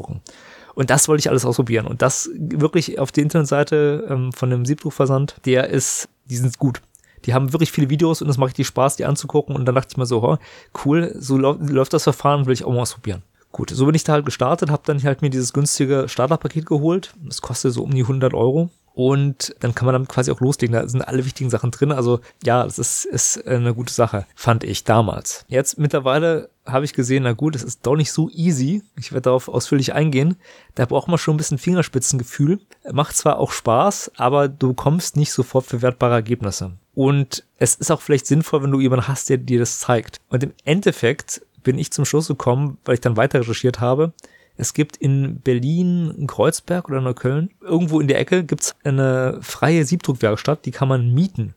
Und 0.75 0.91
das 0.91 1.09
wollte 1.09 1.21
ich 1.21 1.31
alles 1.31 1.45
ausprobieren. 1.45 1.87
Und 1.87 2.03
das 2.03 2.31
wirklich 2.35 2.99
auf 2.99 3.13
der 3.13 3.25
Internetseite 3.25 4.07
ähm, 4.09 4.33
von 4.33 4.51
dem 4.51 4.65
Siebdruckversand, 4.65 5.37
der 5.45 5.69
ist, 5.69 6.09
die 6.27 6.37
sind 6.37 6.59
gut. 6.59 6.81
Die 7.25 7.35
haben 7.35 7.53
wirklich 7.53 7.71
viele 7.71 7.91
Videos 7.91 8.23
und 8.23 8.29
es 8.29 8.39
macht 8.39 8.51
richtig 8.51 8.67
Spaß, 8.67 8.97
die 8.97 9.05
anzugucken. 9.05 9.55
Und 9.55 9.67
dann 9.67 9.75
dachte 9.75 9.89
ich 9.93 9.97
mir 9.97 10.07
so, 10.07 10.23
oh, 10.23 10.39
cool, 10.85 11.15
so 11.19 11.37
läuft 11.37 11.93
das 11.93 12.05
Verfahren, 12.05 12.47
will 12.47 12.55
ich 12.55 12.65
auch 12.65 12.73
mal 12.73 12.81
ausprobieren. 12.81 13.23
Gut, 13.53 13.71
so 13.71 13.85
bin 13.85 13.95
ich 13.95 14.03
da 14.03 14.15
halt 14.15 14.25
gestartet, 14.25 14.71
habe 14.71 14.83
dann 14.87 15.03
halt 15.03 15.21
mir 15.21 15.29
dieses 15.29 15.53
günstige 15.53 16.09
Starterpaket 16.09 16.65
geholt. 16.65 17.15
Das 17.23 17.43
kostet 17.43 17.75
so 17.75 17.83
um 17.83 17.93
die 17.93 18.03
100 18.03 18.33
Euro. 18.33 18.71
Und 18.95 19.55
dann 19.61 19.75
kann 19.75 19.87
man 19.87 19.95
damit 19.95 20.09
quasi 20.09 20.31
auch 20.31 20.41
loslegen. 20.41 20.75
Da 20.75 20.87
sind 20.87 21.03
alle 21.03 21.25
wichtigen 21.25 21.51
Sachen 21.51 21.71
drin. 21.71 21.93
Also 21.93 22.21
ja, 22.45 22.65
das 22.65 22.79
ist, 22.79 23.05
ist 23.05 23.47
eine 23.47 23.75
gute 23.75 23.93
Sache, 23.93 24.27
fand 24.35 24.65
ich 24.65 24.85
damals. 24.85 25.45
Jetzt 25.49 25.79
mittlerweile 25.79 26.51
habe 26.67 26.85
ich 26.85 26.93
gesehen, 26.93 27.25
na 27.25 27.33
gut, 27.33 27.57
es 27.57 27.63
ist 27.63 27.87
doch 27.87 27.97
nicht 27.97 28.13
so 28.13 28.29
easy. 28.31 28.83
Ich 28.97 29.13
werde 29.13 29.23
darauf 29.23 29.49
ausführlich 29.49 29.95
eingehen. 29.95 30.37
Da 30.75 30.87
braucht 30.87 31.09
man 31.09 31.19
schon 31.19 31.35
ein 31.35 31.39
bisschen 31.39 31.59
Fingerspitzengefühl. 31.59 32.61
Macht 32.93 33.17
zwar 33.17 33.39
auch 33.39 33.51
Spaß, 33.51 34.13
aber 34.17 34.49
du 34.49 34.69
bekommst 34.69 35.17
nicht 35.17 35.33
sofort 35.33 35.67
verwertbare 35.67 36.15
Ergebnisse. 36.15 36.73
Und 36.95 37.45
es 37.59 37.75
ist 37.75 37.91
auch 37.91 38.01
vielleicht 38.01 38.27
sinnvoll, 38.27 38.63
wenn 38.63 38.71
du 38.71 38.81
jemanden 38.81 39.09
hast, 39.09 39.31
der 39.31 39.39
dir 39.39 39.59
das 39.59 39.81
zeigt. 39.81 40.19
Und 40.29 40.45
im 40.45 40.53
Endeffekt 40.65 41.43
bin 41.63 41.79
ich 41.79 41.93
zum 41.93 42.05
Schluss 42.05 42.29
gekommen, 42.29 42.79
weil 42.85 42.95
ich 42.95 43.01
dann 43.01 43.17
weiter 43.17 43.41
recherchiert 43.41 43.81
habe, 43.81 44.13
es 44.57 44.75
gibt 44.75 44.97
in 44.97 45.41
Berlin, 45.41 46.27
Kreuzberg 46.27 46.89
oder 46.89 47.01
Neukölln, 47.01 47.51
irgendwo 47.61 48.01
in 48.01 48.09
der 48.09 48.19
Ecke 48.19 48.45
gibt's 48.45 48.75
eine 48.85 49.39
freie 49.41 49.85
Siebdruckwerkstatt, 49.85 50.65
die 50.67 50.71
kann 50.71 50.89
man 50.89 51.13
mieten. 51.13 51.55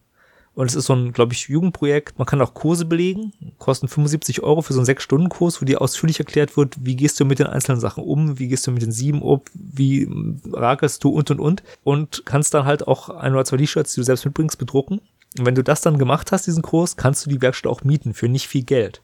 Und 0.56 0.68
es 0.68 0.76
ist 0.76 0.86
so 0.86 0.94
ein, 0.94 1.12
glaube 1.12 1.34
ich, 1.34 1.50
Jugendprojekt. 1.50 2.18
Man 2.18 2.26
kann 2.26 2.42
auch 2.42 2.54
Kurse 2.54 2.86
belegen, 2.86 3.34
kosten 3.58 3.90
75 3.90 4.42
Euro 4.42 4.62
für 4.62 4.72
so 4.72 4.80
einen 4.80 4.88
6-Stunden-Kurs, 4.88 5.62
wo 5.62 5.66
dir 5.66 5.82
ausführlich 5.82 6.18
erklärt 6.18 6.56
wird, 6.56 6.78
wie 6.80 6.96
gehst 6.96 7.20
du 7.20 7.26
mit 7.26 7.40
den 7.40 7.48
einzelnen 7.48 7.82
Sachen 7.82 8.06
um, 8.06 8.40
wie 8.40 8.48
gehst 8.48 8.66
du 8.66 8.72
mit 8.72 8.82
den 8.82 8.94
sieben 8.94 9.22
um, 9.22 9.42
wie 9.54 10.08
rakelst 10.54 11.04
du 11.04 11.10
und 11.10 11.30
und 11.30 11.42
und. 11.42 11.64
Und 11.84 12.26
kannst 12.26 12.54
dann 12.54 12.66
halt 12.66 12.88
auch 12.88 13.10
ein 13.10 13.34
oder 13.34 13.44
zwei 13.44 13.58
T-Shirts, 13.58 13.94
die 13.94 14.00
du 14.00 14.06
selbst 14.06 14.24
mitbringst, 14.24 14.58
bedrucken. 14.58 15.02
Und 15.38 15.46
wenn 15.46 15.56
du 15.56 15.64
das 15.64 15.82
dann 15.82 15.98
gemacht 15.98 16.32
hast, 16.32 16.48
diesen 16.48 16.64
Kurs, 16.64 16.96
kannst 16.96 17.26
du 17.26 17.30
die 17.30 17.42
Werkstatt 17.42 17.70
auch 17.70 17.84
mieten 17.84 18.14
für 18.14 18.30
nicht 18.30 18.48
viel 18.48 18.64
Geld. 18.64 19.02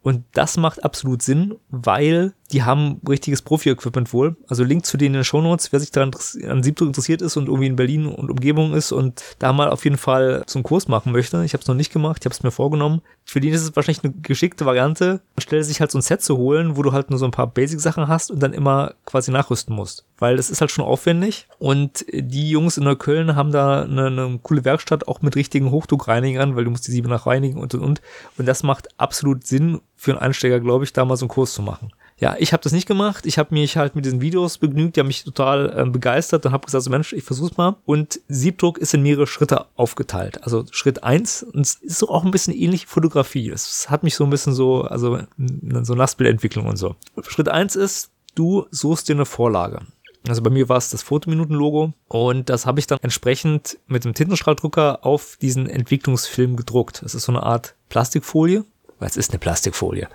Und 0.00 0.24
das 0.32 0.56
macht 0.56 0.84
absolut 0.84 1.20
Sinn, 1.20 1.56
weil 1.68 2.32
die 2.52 2.62
haben 2.62 3.00
richtiges 3.06 3.42
Profi-Equipment 3.42 4.12
wohl. 4.12 4.36
Also 4.48 4.64
Link 4.64 4.86
zu 4.86 4.96
denen 4.96 5.14
in 5.14 5.20
den 5.20 5.24
Shownotes, 5.24 5.70
wer 5.72 5.80
sich 5.80 5.90
daran 5.90 6.12
an 6.46 6.62
Siebdruck 6.62 6.88
interessiert 6.88 7.20
ist 7.20 7.36
und 7.36 7.46
irgendwie 7.46 7.66
in 7.66 7.76
Berlin 7.76 8.06
und 8.06 8.30
Umgebung 8.30 8.74
ist 8.74 8.90
und 8.90 9.22
da 9.38 9.52
mal 9.52 9.68
auf 9.68 9.84
jeden 9.84 9.98
Fall 9.98 10.44
so 10.46 10.58
einen 10.58 10.64
Kurs 10.64 10.88
machen 10.88 11.12
möchte. 11.12 11.44
Ich 11.44 11.52
habe 11.52 11.60
es 11.60 11.68
noch 11.68 11.74
nicht 11.74 11.92
gemacht, 11.92 12.18
ich 12.20 12.26
habe 12.26 12.32
es 12.32 12.42
mir 12.42 12.50
vorgenommen. 12.50 13.02
Für 13.24 13.40
den 13.40 13.52
ist 13.52 13.62
es 13.62 13.76
wahrscheinlich 13.76 14.02
eine 14.02 14.14
geschickte 14.14 14.64
Variante, 14.64 15.20
anstelle 15.36 15.62
sich 15.62 15.80
halt 15.80 15.90
so 15.90 15.98
ein 15.98 16.02
Set 16.02 16.22
zu 16.22 16.38
holen, 16.38 16.76
wo 16.76 16.82
du 16.82 16.92
halt 16.92 17.10
nur 17.10 17.18
so 17.18 17.26
ein 17.26 17.32
paar 17.32 17.48
Basic-Sachen 17.48 18.08
hast 18.08 18.30
und 18.30 18.40
dann 18.40 18.54
immer 18.54 18.94
quasi 19.04 19.30
nachrüsten 19.30 19.74
musst. 19.74 20.06
Weil 20.18 20.36
das 20.36 20.50
ist 20.50 20.60
halt 20.62 20.70
schon 20.70 20.84
aufwendig 20.84 21.46
und 21.58 22.06
die 22.10 22.48
Jungs 22.48 22.78
in 22.78 22.84
Neukölln 22.84 23.36
haben 23.36 23.52
da 23.52 23.82
eine, 23.82 24.06
eine 24.06 24.40
coole 24.42 24.64
Werkstatt, 24.64 25.06
auch 25.06 25.20
mit 25.20 25.36
richtigen 25.36 25.70
Hochdruckreinigern, 25.70 26.56
weil 26.56 26.64
du 26.64 26.70
musst 26.70 26.88
die 26.88 26.92
Siebe 26.92 27.08
nachreinigen 27.08 27.60
und 27.60 27.74
und 27.74 27.82
und. 27.82 28.00
Und 28.38 28.46
das 28.46 28.62
macht 28.62 28.88
absolut 28.98 29.46
Sinn 29.46 29.80
für 29.96 30.12
einen 30.12 30.20
Einsteiger, 30.20 30.60
glaube 30.60 30.84
ich, 30.84 30.92
da 30.94 31.04
mal 31.04 31.16
so 31.16 31.26
einen 31.26 31.30
Kurs 31.30 31.52
zu 31.52 31.60
machen 31.60 31.92
ja, 32.20 32.34
ich 32.38 32.52
habe 32.52 32.62
das 32.62 32.72
nicht 32.72 32.88
gemacht. 32.88 33.26
Ich 33.26 33.38
habe 33.38 33.54
mich 33.54 33.76
halt 33.76 33.94
mit 33.94 34.04
diesen 34.04 34.20
Videos 34.20 34.58
begnügt, 34.58 34.96
die 34.96 35.00
haben 35.00 35.06
mich 35.06 35.22
total 35.22 35.72
äh, 35.76 35.88
begeistert 35.88 36.44
und 36.44 36.52
habe 36.52 36.66
gesagt, 36.66 36.82
so 36.82 36.90
Mensch, 36.90 37.12
ich 37.12 37.22
versuch's 37.22 37.56
mal. 37.56 37.76
Und 37.84 38.20
Siebdruck 38.28 38.78
ist 38.78 38.92
in 38.92 39.02
mehrere 39.02 39.28
Schritte 39.28 39.66
aufgeteilt. 39.76 40.42
Also 40.42 40.64
Schritt 40.72 41.04
eins 41.04 41.44
und 41.44 41.60
es 41.60 41.74
ist 41.76 41.98
so 41.98 42.08
auch 42.08 42.24
ein 42.24 42.32
bisschen 42.32 42.54
ähnlich 42.54 42.86
Fotografie. 42.86 43.50
Es 43.50 43.88
hat 43.88 44.02
mich 44.02 44.16
so 44.16 44.24
ein 44.24 44.30
bisschen 44.30 44.52
so, 44.52 44.82
also 44.82 45.20
so 45.82 45.94
Nassbildentwicklung 45.94 46.66
und 46.66 46.76
so. 46.76 46.96
Schritt 47.28 47.48
eins 47.48 47.76
ist, 47.76 48.10
du 48.34 48.66
suchst 48.72 49.08
dir 49.08 49.14
eine 49.14 49.24
Vorlage. 49.24 49.80
Also 50.26 50.42
bei 50.42 50.50
mir 50.50 50.68
war 50.68 50.76
es 50.76 50.90
das 50.90 51.02
Fotominuten-Logo 51.04 51.92
und 52.08 52.50
das 52.50 52.66
habe 52.66 52.80
ich 52.80 52.88
dann 52.88 52.98
entsprechend 53.02 53.78
mit 53.86 54.04
dem 54.04 54.14
Tintenstrahldrucker 54.14 55.06
auf 55.06 55.38
diesen 55.40 55.70
Entwicklungsfilm 55.70 56.56
gedruckt. 56.56 57.02
Das 57.02 57.14
ist 57.14 57.24
so 57.24 57.32
eine 57.32 57.44
Art 57.44 57.76
Plastikfolie. 57.88 58.64
Was 58.98 59.16
ist 59.16 59.30
eine 59.30 59.38
Plastikfolie? 59.38 60.08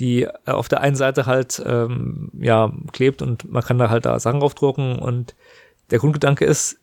Die 0.00 0.22
äh, 0.22 0.30
auf 0.46 0.68
der 0.68 0.80
einen 0.80 0.96
Seite 0.96 1.26
halt 1.26 1.62
ähm, 1.64 2.30
ja 2.40 2.72
klebt 2.92 3.22
und 3.22 3.50
man 3.50 3.62
kann 3.62 3.78
da 3.78 3.90
halt 3.90 4.06
da 4.06 4.18
Sachen 4.18 4.40
draufdrucken 4.40 4.98
und 4.98 5.34
der 5.90 5.98
Grundgedanke 5.98 6.44
ist, 6.44 6.78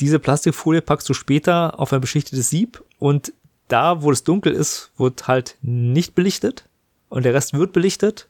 diese 0.00 0.18
Plastikfolie 0.18 0.80
packst 0.80 1.08
du 1.08 1.14
später 1.14 1.78
auf 1.78 1.92
ein 1.92 2.00
beschichtetes 2.00 2.50
Sieb 2.50 2.82
und 2.98 3.32
da, 3.68 4.02
wo 4.02 4.10
es 4.10 4.24
dunkel 4.24 4.52
ist, 4.52 4.92
wird 4.96 5.28
halt 5.28 5.56
nicht 5.60 6.14
belichtet 6.14 6.68
und 7.08 7.24
der 7.24 7.34
Rest 7.34 7.52
wird 7.54 7.72
belichtet 7.72 8.28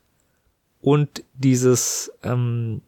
und 0.80 1.22
dieses 1.34 2.12
ähm, 2.22 2.82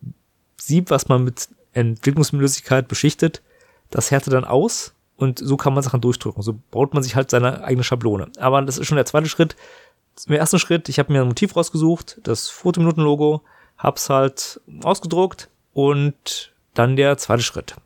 Sieb, 0.57 0.91
was 0.91 1.09
man 1.09 1.25
mit 1.25 1.49
Entwicklungsmüdigkeit 1.73 2.89
beschichtet, 2.89 3.43
das 3.91 4.11
härtet 4.11 4.33
dann 4.33 4.45
aus 4.45 4.95
und 5.17 5.39
so 5.39 5.57
kann 5.57 5.75
man 5.75 5.83
Sachen 5.83 6.01
durchdrücken. 6.01 6.43
So 6.43 6.59
baut 6.71 6.95
man 6.95 7.03
sich 7.03 7.15
halt 7.15 7.31
seine 7.31 7.63
eigene 7.63 7.85
Schablone. 7.85 8.31
Aber 8.39 8.63
das 8.63 8.79
ist 8.79 8.87
schon 8.87 8.97
der 8.97 9.05
zweite 9.05 9.29
Schritt. 9.29 9.55
Im 10.27 10.35
ersten 10.35 10.59
Schritt, 10.59 10.89
ich 10.89 10.99
habe 10.99 11.12
mir 11.12 11.23
ein 11.23 11.29
Motiv 11.29 11.57
rausgesucht, 11.57 12.21
das 12.23 12.49
Fotominuten-Logo, 12.49 13.43
hab's 13.79 14.11
halt 14.11 14.61
ausgedruckt 14.83 15.49
und 15.73 16.53
dann 16.75 16.97
der 16.97 17.17
zweite 17.17 17.43
Schritt. 17.43 17.77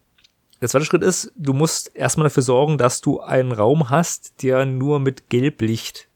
Der 0.60 0.68
zweite 0.68 0.84
Schritt 0.84 1.02
ist, 1.02 1.32
du 1.36 1.52
musst 1.52 1.94
erstmal 1.94 2.24
dafür 2.24 2.42
sorgen, 2.42 2.78
dass 2.78 3.00
du 3.00 3.20
einen 3.20 3.52
Raum 3.52 3.90
hast, 3.90 4.42
der 4.42 4.64
nur 4.64 4.98
mit 4.98 5.28
Gelblicht 5.28 6.08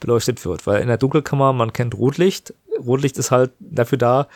beleuchtet 0.00 0.44
wird. 0.44 0.66
Weil 0.66 0.82
in 0.82 0.88
der 0.88 0.98
Dunkelkammer, 0.98 1.52
man 1.52 1.72
kennt 1.72 1.94
Rotlicht. 1.96 2.54
Rotlicht 2.78 3.18
ist 3.18 3.30
halt 3.30 3.50
dafür 3.58 3.98
da, 3.98 4.28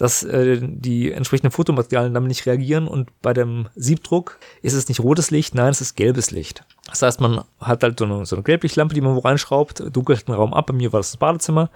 dass 0.00 0.22
äh, 0.22 0.58
die 0.62 1.12
entsprechenden 1.12 1.50
Fotomaterialien 1.50 2.14
damit 2.14 2.28
nicht 2.28 2.46
reagieren 2.46 2.88
und 2.88 3.10
bei 3.20 3.34
dem 3.34 3.68
Siebdruck 3.76 4.38
ist 4.62 4.72
es 4.72 4.88
nicht 4.88 5.00
rotes 5.00 5.30
Licht, 5.30 5.54
nein, 5.54 5.68
es 5.68 5.82
ist 5.82 5.94
gelbes 5.94 6.30
Licht. 6.30 6.64
Das 6.86 7.02
heißt, 7.02 7.20
man 7.20 7.44
hat 7.60 7.82
halt 7.82 7.98
so 7.98 8.06
eine, 8.06 8.24
so 8.24 8.34
eine 8.34 8.42
Gelblichtlampe, 8.42 8.94
die 8.94 9.02
man 9.02 9.14
wo 9.14 9.18
reinschraubt, 9.18 9.82
dunkelt 9.94 10.26
den 10.26 10.34
Raum 10.34 10.54
ab, 10.54 10.68
bei 10.68 10.72
mir 10.72 10.94
war 10.94 11.00
das 11.00 11.10
das 11.10 11.18
Badezimmer 11.18 11.68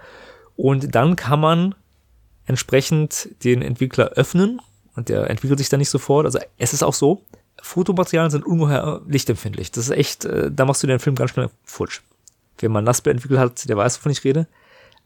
und 0.55 0.95
dann 0.95 1.15
kann 1.15 1.39
man 1.39 1.75
entsprechend 2.47 3.29
den 3.43 3.61
Entwickler 3.61 4.09
öffnen 4.15 4.59
und 4.95 5.09
der 5.09 5.29
entwickelt 5.29 5.59
sich 5.59 5.69
dann 5.69 5.79
nicht 5.79 5.91
sofort. 5.91 6.25
Also 6.25 6.39
es 6.57 6.73
ist 6.73 6.81
auch 6.81 6.95
so, 6.95 7.21
Fotomaterialien 7.61 8.31
sind 8.31 8.43
ungeheuer 8.43 9.03
lichtempfindlich. 9.07 9.71
Das 9.71 9.85
ist 9.85 9.95
echt, 9.95 10.25
äh, 10.25 10.51
da 10.51 10.65
machst 10.65 10.81
du 10.81 10.87
den 10.87 10.99
Film 10.99 11.15
ganz 11.15 11.29
schnell 11.29 11.51
futsch. 11.63 12.01
Wer 12.57 12.69
mal 12.69 12.81
Nassbild 12.81 13.17
entwickelt 13.17 13.39
hat, 13.39 13.69
der 13.69 13.77
weiß, 13.77 13.99
wovon 13.99 14.11
ich 14.11 14.23
rede. 14.23 14.47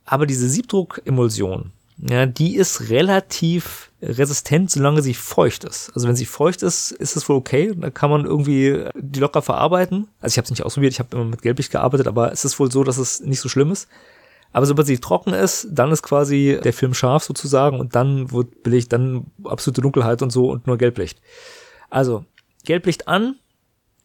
Aber 0.05 0.25
diese 0.25 0.47
Siebdruck-Emulsion, 0.47 1.73
ja, 2.01 2.25
die 2.25 2.55
ist 2.55 2.89
relativ 2.89 3.91
resistent, 4.01 4.71
solange 4.71 5.01
sie 5.01 5.13
feucht 5.13 5.65
ist. 5.65 5.91
Also 5.93 6.07
wenn 6.07 6.15
sie 6.15 6.25
feucht 6.25 6.63
ist, 6.63 6.91
ist 6.91 7.17
es 7.17 7.27
wohl 7.27 7.35
okay. 7.35 7.73
Da 7.75 7.89
kann 7.89 8.09
man 8.09 8.25
irgendwie 8.25 8.85
die 8.95 9.19
locker 9.19 9.41
verarbeiten. 9.41 10.07
Also 10.21 10.33
ich 10.33 10.37
habe 10.37 10.45
es 10.45 10.51
nicht 10.51 10.63
ausprobiert, 10.63 10.93
ich 10.93 10.99
habe 10.99 11.15
immer 11.15 11.25
mit 11.25 11.41
Gelblicht 11.41 11.71
gearbeitet, 11.71 12.07
aber 12.07 12.31
es 12.31 12.45
ist 12.45 12.57
wohl 12.59 12.71
so, 12.71 12.83
dass 12.85 12.97
es 12.97 13.19
nicht 13.19 13.41
so 13.41 13.49
schlimm 13.49 13.71
ist. 13.71 13.89
Aber 14.53 14.65
sobald 14.65 14.87
sie 14.87 14.97
trocken 14.97 15.33
ist, 15.33 15.67
dann 15.71 15.91
ist 15.91 16.01
quasi 16.01 16.59
der 16.63 16.73
Film 16.73 16.93
scharf 16.93 17.23
sozusagen 17.23 17.79
und 17.79 17.95
dann 17.95 18.31
wird 18.31 18.63
belegt, 18.63 18.93
dann 18.93 19.27
absolute 19.43 19.81
Dunkelheit 19.81 20.21
und 20.21 20.31
so 20.31 20.49
und 20.49 20.67
nur 20.67 20.77
Gelblicht. 20.77 21.19
Also 21.89 22.23
Gelblicht 22.63 23.07
an, 23.07 23.35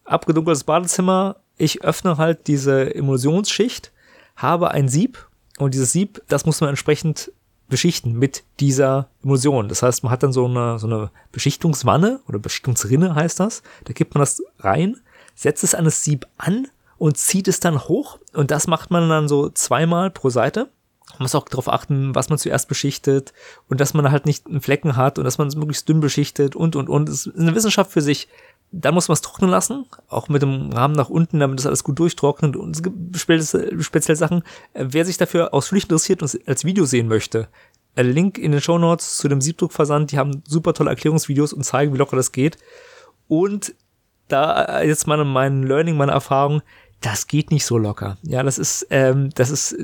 abgedunkeltes 0.05 0.65
Badezimmer. 0.65 1.37
Ich 1.57 1.85
öffne 1.85 2.19
halt 2.19 2.49
diese 2.49 2.95
Emulsionsschicht, 2.95 3.93
habe 4.35 4.73
ein 4.73 4.89
Sieb 4.89 5.29
und 5.59 5.73
dieses 5.73 5.93
Sieb, 5.93 6.21
das 6.29 6.45
muss 6.45 6.61
man 6.61 6.71
entsprechend 6.71 7.31
beschichten 7.75 8.17
mit 8.17 8.45
dieser 8.61 9.09
Emulsion. 9.25 9.69
Das 9.69 9.83
heißt, 9.83 10.05
man 10.05 10.13
hat 10.13 10.23
dann 10.23 10.33
so 10.33 10.45
eine, 10.45 10.79
so 10.79 10.87
eine 10.87 11.11
Beschichtungswanne 11.33 12.21
oder 12.29 12.39
Beschichtungsrinne 12.39 13.17
heißt 13.17 13.41
das. 13.41 13.65
Da 13.83 13.93
gibt 13.93 14.15
man 14.15 14.21
das 14.21 14.41
rein, 14.61 15.01
setzt 15.35 15.65
es 15.65 15.75
an 15.75 15.85
das 15.85 16.05
Sieb 16.05 16.25
an 16.37 16.69
und 16.99 17.19
zieht 17.19 17.49
es 17.49 17.59
dann 17.59 17.81
hoch. 17.89 18.21
Und 18.33 18.53
das 18.53 18.69
macht 18.69 18.93
man 18.93 19.09
dann 19.09 19.27
so 19.27 19.49
zweimal 19.49 20.13
pro 20.13 20.31
Seite. 20.31 20.69
Man 21.15 21.23
muss 21.23 21.35
auch 21.35 21.49
darauf 21.49 21.69
achten, 21.69 22.15
was 22.15 22.29
man 22.29 22.39
zuerst 22.39 22.69
beschichtet 22.69 23.33
und 23.69 23.81
dass 23.81 23.93
man 23.93 24.09
halt 24.09 24.25
nicht 24.25 24.47
einen 24.47 24.61
Flecken 24.61 24.95
hat 24.95 25.19
und 25.19 25.25
dass 25.25 25.39
man 25.39 25.49
es 25.49 25.57
möglichst 25.57 25.89
dünn 25.89 25.99
beschichtet 25.99 26.55
und, 26.55 26.77
und, 26.77 26.89
und. 26.89 27.09
Das 27.09 27.27
ist 27.27 27.37
eine 27.37 27.57
Wissenschaft 27.57 27.91
für 27.91 28.03
sich. 28.03 28.29
Dann 28.73 28.95
muss 28.95 29.09
man 29.09 29.15
es 29.15 29.21
trocknen 29.21 29.51
lassen, 29.51 29.87
auch 30.09 30.29
mit 30.29 30.43
dem 30.43 30.73
Rahmen 30.73 30.97
nach 30.97 31.09
unten, 31.09 31.39
damit 31.39 31.59
das 31.59 31.67
alles 31.67 31.85
gut 31.85 31.99
durchtrocknet. 31.99 32.57
Und 32.57 32.75
es 32.75 32.83
gibt 32.83 33.17
spezielle 33.17 34.17
Sachen. 34.17 34.43
Wer 34.75 35.05
sich 35.05 35.17
dafür 35.17 35.55
ausführlich 35.55 35.85
interessiert 35.85 36.23
und 36.23 36.41
als 36.47 36.65
Video 36.65 36.85
sehen 36.85 37.07
möchte, 37.07 37.49
Link 37.97 38.39
in 38.39 38.51
den 38.51 38.61
Show 38.61 38.79
Notes 38.79 39.17
zu 39.17 39.29
dem 39.29 39.41
Siebdruckversand. 39.41 40.11
Die 40.11 40.19
haben 40.19 40.43
super 40.49 40.75
tolle 40.75 40.91
Erklärungsvideos 40.91 41.53
und 41.53 41.63
zeigen, 41.63 41.95
wie 41.95 41.99
locker 41.99 42.17
das 42.17 42.33
geht. 42.33 42.59
Und 43.29 43.75
da 44.29 44.83
jetzt 44.83 45.07
mal 45.07 45.23
mein 45.25 45.63
Learning, 45.63 45.97
meine 45.97 46.13
Erfahrung, 46.13 46.63
das 47.01 47.27
geht 47.27 47.51
nicht 47.51 47.67
so 47.67 47.77
locker. 47.77 48.17
Ja, 48.23 48.43
das 48.43 48.59
ist, 48.59 48.87
ähm, 48.91 49.31
das 49.35 49.51
ist, 49.51 49.77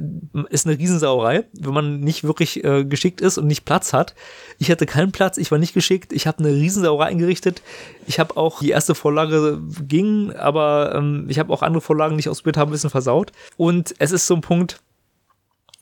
ist 0.48 0.66
eine 0.66 0.78
Riesensauerei, 0.78 1.44
wenn 1.52 1.74
man 1.74 2.00
nicht 2.00 2.24
wirklich 2.24 2.64
äh, 2.64 2.84
geschickt 2.84 3.20
ist 3.20 3.36
und 3.36 3.46
nicht 3.46 3.64
Platz 3.64 3.92
hat. 3.92 4.14
Ich 4.58 4.70
hatte 4.70 4.86
keinen 4.86 5.12
Platz, 5.12 5.36
ich 5.36 5.50
war 5.50 5.58
nicht 5.58 5.74
geschickt, 5.74 6.12
ich 6.12 6.26
habe 6.26 6.38
eine 6.38 6.48
Riesensauerei 6.48 7.06
eingerichtet. 7.06 7.62
Ich 8.06 8.18
habe 8.18 8.36
auch 8.36 8.60
die 8.60 8.70
erste 8.70 8.94
Vorlage 8.94 9.60
ging, 9.86 10.32
aber 10.32 10.94
ähm, 10.94 11.26
ich 11.28 11.38
habe 11.38 11.52
auch 11.52 11.62
andere 11.62 11.82
Vorlagen, 11.82 12.16
die 12.16 12.20
ich 12.20 12.28
ausprobiert 12.28 12.56
habe, 12.56 12.70
ein 12.70 12.72
bisschen 12.72 12.90
versaut. 12.90 13.32
Und 13.56 13.94
es 13.98 14.12
ist 14.12 14.26
so 14.26 14.34
ein 14.34 14.40
Punkt, 14.40 14.80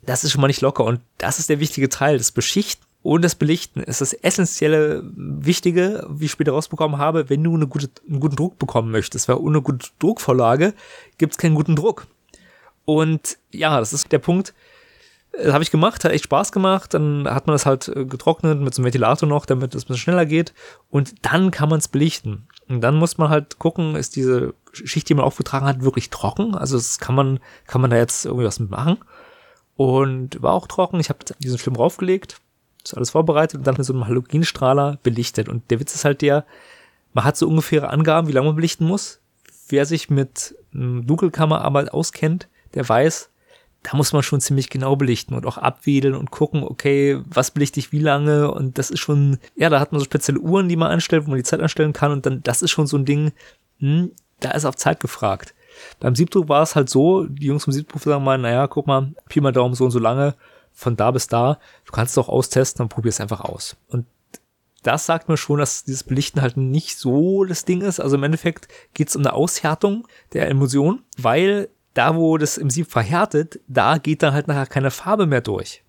das 0.02 0.24
ist 0.24 0.32
schon 0.32 0.40
mal 0.40 0.48
nicht 0.48 0.62
locker 0.62 0.84
und 0.84 1.00
das 1.18 1.38
ist 1.38 1.50
der 1.50 1.60
wichtige 1.60 1.88
Teil. 1.88 2.18
Das 2.18 2.32
Beschichten 2.32 2.87
und 3.02 3.22
das 3.22 3.36
Belichten 3.36 3.80
ist 3.80 4.00
das 4.00 4.12
essentielle 4.12 5.02
Wichtige, 5.14 6.06
wie 6.10 6.24
ich 6.24 6.32
später 6.32 6.52
rausbekommen 6.52 6.98
habe, 6.98 7.30
wenn 7.30 7.44
du 7.44 7.54
eine 7.54 7.68
gute, 7.68 7.88
einen 8.08 8.20
guten 8.20 8.36
Druck 8.36 8.58
bekommen 8.58 8.90
möchtest. 8.90 9.28
Weil 9.28 9.36
ohne 9.36 9.62
gute 9.62 9.88
Druckvorlage 9.98 10.74
gibt 11.16 11.32
es 11.32 11.38
keinen 11.38 11.54
guten 11.54 11.76
Druck. 11.76 12.06
Und 12.84 13.38
ja, 13.52 13.78
das 13.78 13.92
ist 13.92 14.10
der 14.10 14.18
Punkt. 14.18 14.52
Das 15.30 15.52
habe 15.52 15.62
ich 15.62 15.70
gemacht, 15.70 16.04
hat 16.04 16.10
echt 16.10 16.24
Spaß 16.24 16.50
gemacht. 16.50 16.92
Dann 16.92 17.28
hat 17.28 17.46
man 17.46 17.54
das 17.54 17.66
halt 17.66 17.86
äh, 17.88 18.04
getrocknet 18.04 18.60
mit 18.60 18.74
so 18.74 18.80
einem 18.80 18.86
Ventilator 18.86 19.28
noch, 19.28 19.46
damit 19.46 19.74
es 19.74 19.84
ein 19.84 19.88
bisschen 19.88 20.00
schneller 20.00 20.26
geht. 20.26 20.52
Und 20.90 21.14
dann 21.24 21.52
kann 21.52 21.68
man 21.68 21.78
es 21.78 21.86
belichten. 21.86 22.48
Und 22.68 22.80
dann 22.80 22.96
muss 22.96 23.16
man 23.16 23.28
halt 23.28 23.60
gucken, 23.60 23.94
ist 23.94 24.16
diese 24.16 24.54
Schicht, 24.72 25.08
die 25.08 25.14
man 25.14 25.24
aufgetragen 25.24 25.66
hat, 25.66 25.82
wirklich 25.82 26.10
trocken? 26.10 26.56
Also 26.56 26.76
das 26.76 26.98
kann 26.98 27.14
man, 27.14 27.38
kann 27.66 27.80
man 27.80 27.90
da 27.90 27.96
jetzt 27.96 28.24
irgendwie 28.26 28.44
was 28.46 28.58
mitmachen? 28.58 28.98
Und 29.76 30.42
war 30.42 30.52
auch 30.52 30.66
trocken. 30.66 30.98
Ich 30.98 31.10
habe 31.10 31.20
diesen 31.38 31.58
Film 31.58 31.76
raufgelegt 31.76 32.40
ist 32.84 32.94
alles 32.94 33.10
vorbereitet 33.10 33.58
und 33.58 33.66
dann 33.66 33.76
mit 33.76 33.86
so 33.86 33.92
einem 33.92 34.06
Halogenstrahler 34.06 34.98
belichtet. 35.02 35.48
Und 35.48 35.70
der 35.70 35.80
Witz 35.80 35.94
ist 35.94 36.04
halt 36.04 36.22
der, 36.22 36.44
man 37.12 37.24
hat 37.24 37.36
so 37.36 37.48
ungefähre 37.48 37.88
Angaben, 37.88 38.28
wie 38.28 38.32
lange 38.32 38.48
man 38.48 38.56
belichten 38.56 38.86
muss. 38.86 39.20
Wer 39.68 39.84
sich 39.84 40.08
mit 40.10 40.54
Dunkelkammerarbeit 40.72 41.92
auskennt, 41.92 42.48
der 42.74 42.88
weiß, 42.88 43.30
da 43.82 43.96
muss 43.96 44.12
man 44.12 44.22
schon 44.22 44.40
ziemlich 44.40 44.70
genau 44.70 44.96
belichten 44.96 45.34
und 45.34 45.46
auch 45.46 45.58
abwedeln 45.58 46.14
und 46.14 46.30
gucken, 46.30 46.62
okay, 46.62 47.20
was 47.26 47.50
belichte 47.50 47.80
ich 47.80 47.92
wie 47.92 48.00
lange 48.00 48.50
und 48.50 48.78
das 48.78 48.90
ist 48.90 49.00
schon, 49.00 49.38
ja, 49.56 49.68
da 49.68 49.78
hat 49.78 49.92
man 49.92 50.00
so 50.00 50.04
spezielle 50.04 50.40
Uhren, 50.40 50.68
die 50.68 50.76
man 50.76 50.90
einstellt, 50.90 51.26
wo 51.26 51.30
man 51.30 51.38
die 51.38 51.44
Zeit 51.44 51.60
einstellen 51.60 51.92
kann 51.92 52.12
und 52.12 52.26
dann, 52.26 52.42
das 52.42 52.62
ist 52.62 52.70
schon 52.70 52.86
so 52.86 52.96
ein 52.96 53.04
Ding, 53.04 53.32
hm, 53.78 54.12
da 54.40 54.50
ist 54.50 54.64
auf 54.64 54.76
Zeit 54.76 55.00
gefragt. 55.00 55.54
Beim 56.00 56.16
Siebdruck 56.16 56.48
war 56.48 56.62
es 56.62 56.74
halt 56.74 56.88
so, 56.88 57.24
die 57.26 57.46
Jungs 57.46 57.64
vom 57.64 57.72
Siebdruck 57.72 58.02
sagen 58.02 58.24
mal, 58.24 58.38
naja, 58.38 58.66
guck 58.66 58.86
mal, 58.86 59.12
Pi 59.28 59.40
mal 59.40 59.52
Daumen 59.52 59.74
so 59.74 59.84
und 59.84 59.90
so 59.92 60.00
lange, 60.00 60.34
von 60.78 60.94
da 60.94 61.10
bis 61.10 61.26
da. 61.26 61.58
Du 61.84 61.90
kannst 61.90 62.12
es 62.12 62.18
auch 62.18 62.28
austesten 62.28 62.84
und 62.84 62.88
probier 62.88 63.08
es 63.08 63.20
einfach 63.20 63.40
aus. 63.40 63.76
Und 63.88 64.06
das 64.84 65.06
sagt 65.06 65.28
mir 65.28 65.36
schon, 65.36 65.58
dass 65.58 65.82
dieses 65.82 66.04
Belichten 66.04 66.40
halt 66.40 66.56
nicht 66.56 66.98
so 66.98 67.44
das 67.44 67.64
Ding 67.64 67.80
ist. 67.80 67.98
Also 67.98 68.14
im 68.14 68.22
Endeffekt 68.22 68.68
geht 68.94 69.08
es 69.08 69.16
um 69.16 69.22
eine 69.22 69.32
Aushärtung 69.32 70.06
der 70.34 70.48
Emulsion, 70.48 71.02
weil 71.16 71.68
da, 71.94 72.14
wo 72.14 72.38
das 72.38 72.58
im 72.58 72.70
Sieb 72.70 72.92
verhärtet, 72.92 73.58
da 73.66 73.98
geht 73.98 74.22
dann 74.22 74.34
halt 74.34 74.46
nachher 74.46 74.66
keine 74.66 74.92
Farbe 74.92 75.26
mehr 75.26 75.40
durch. 75.40 75.82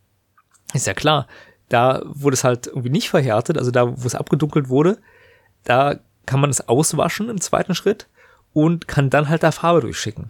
Ist 0.74 0.88
ja 0.88 0.96
klar. 0.96 1.28
Da, 1.68 2.02
wo 2.08 2.32
das 2.32 2.44
halt 2.44 2.66
irgendwie 2.66 2.90
nicht 2.90 3.12
verhärtet, 3.12 3.60
also 3.60 3.70
da, 3.70 3.96
wo 3.96 4.08
es 4.08 4.16
abgedunkelt 4.16 4.70
wurde, 4.70 4.98
da 5.66 6.00
kann 6.26 6.40
man 6.40 6.50
es 6.50 6.68
auswaschen 6.68 7.30
im 7.30 7.42
zweiten 7.42 7.76
Schritt 7.76 8.08
und 8.54 8.88
kann 8.88 9.12
dann 9.12 9.30
halt 9.30 9.44
da 9.44 9.52
Farbe 9.52 9.82
durchschicken. 9.82 10.30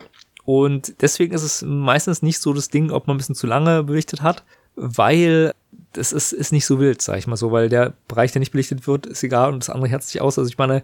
Und 0.49 0.99
deswegen 1.03 1.35
ist 1.35 1.43
es 1.43 1.61
meistens 1.61 2.23
nicht 2.23 2.41
so 2.41 2.53
das 2.53 2.69
Ding, 2.69 2.89
ob 2.89 3.05
man 3.05 3.13
ein 3.13 3.17
bisschen 3.19 3.35
zu 3.35 3.45
lange 3.45 3.83
belichtet 3.83 4.23
hat, 4.23 4.43
weil 4.75 5.53
das 5.93 6.11
ist, 6.11 6.31
ist 6.31 6.51
nicht 6.51 6.65
so 6.65 6.79
wild, 6.79 7.03
sag 7.03 7.19
ich 7.19 7.27
mal 7.27 7.35
so, 7.35 7.51
weil 7.51 7.69
der 7.69 7.93
Bereich, 8.07 8.31
der 8.31 8.39
nicht 8.39 8.53
belichtet 8.53 8.87
wird, 8.87 9.05
ist 9.05 9.23
egal 9.23 9.53
und 9.53 9.59
das 9.59 9.69
andere 9.69 9.89
härtet 9.89 10.09
sich 10.09 10.21
aus. 10.21 10.39
Also 10.39 10.49
ich 10.49 10.57
meine, 10.57 10.81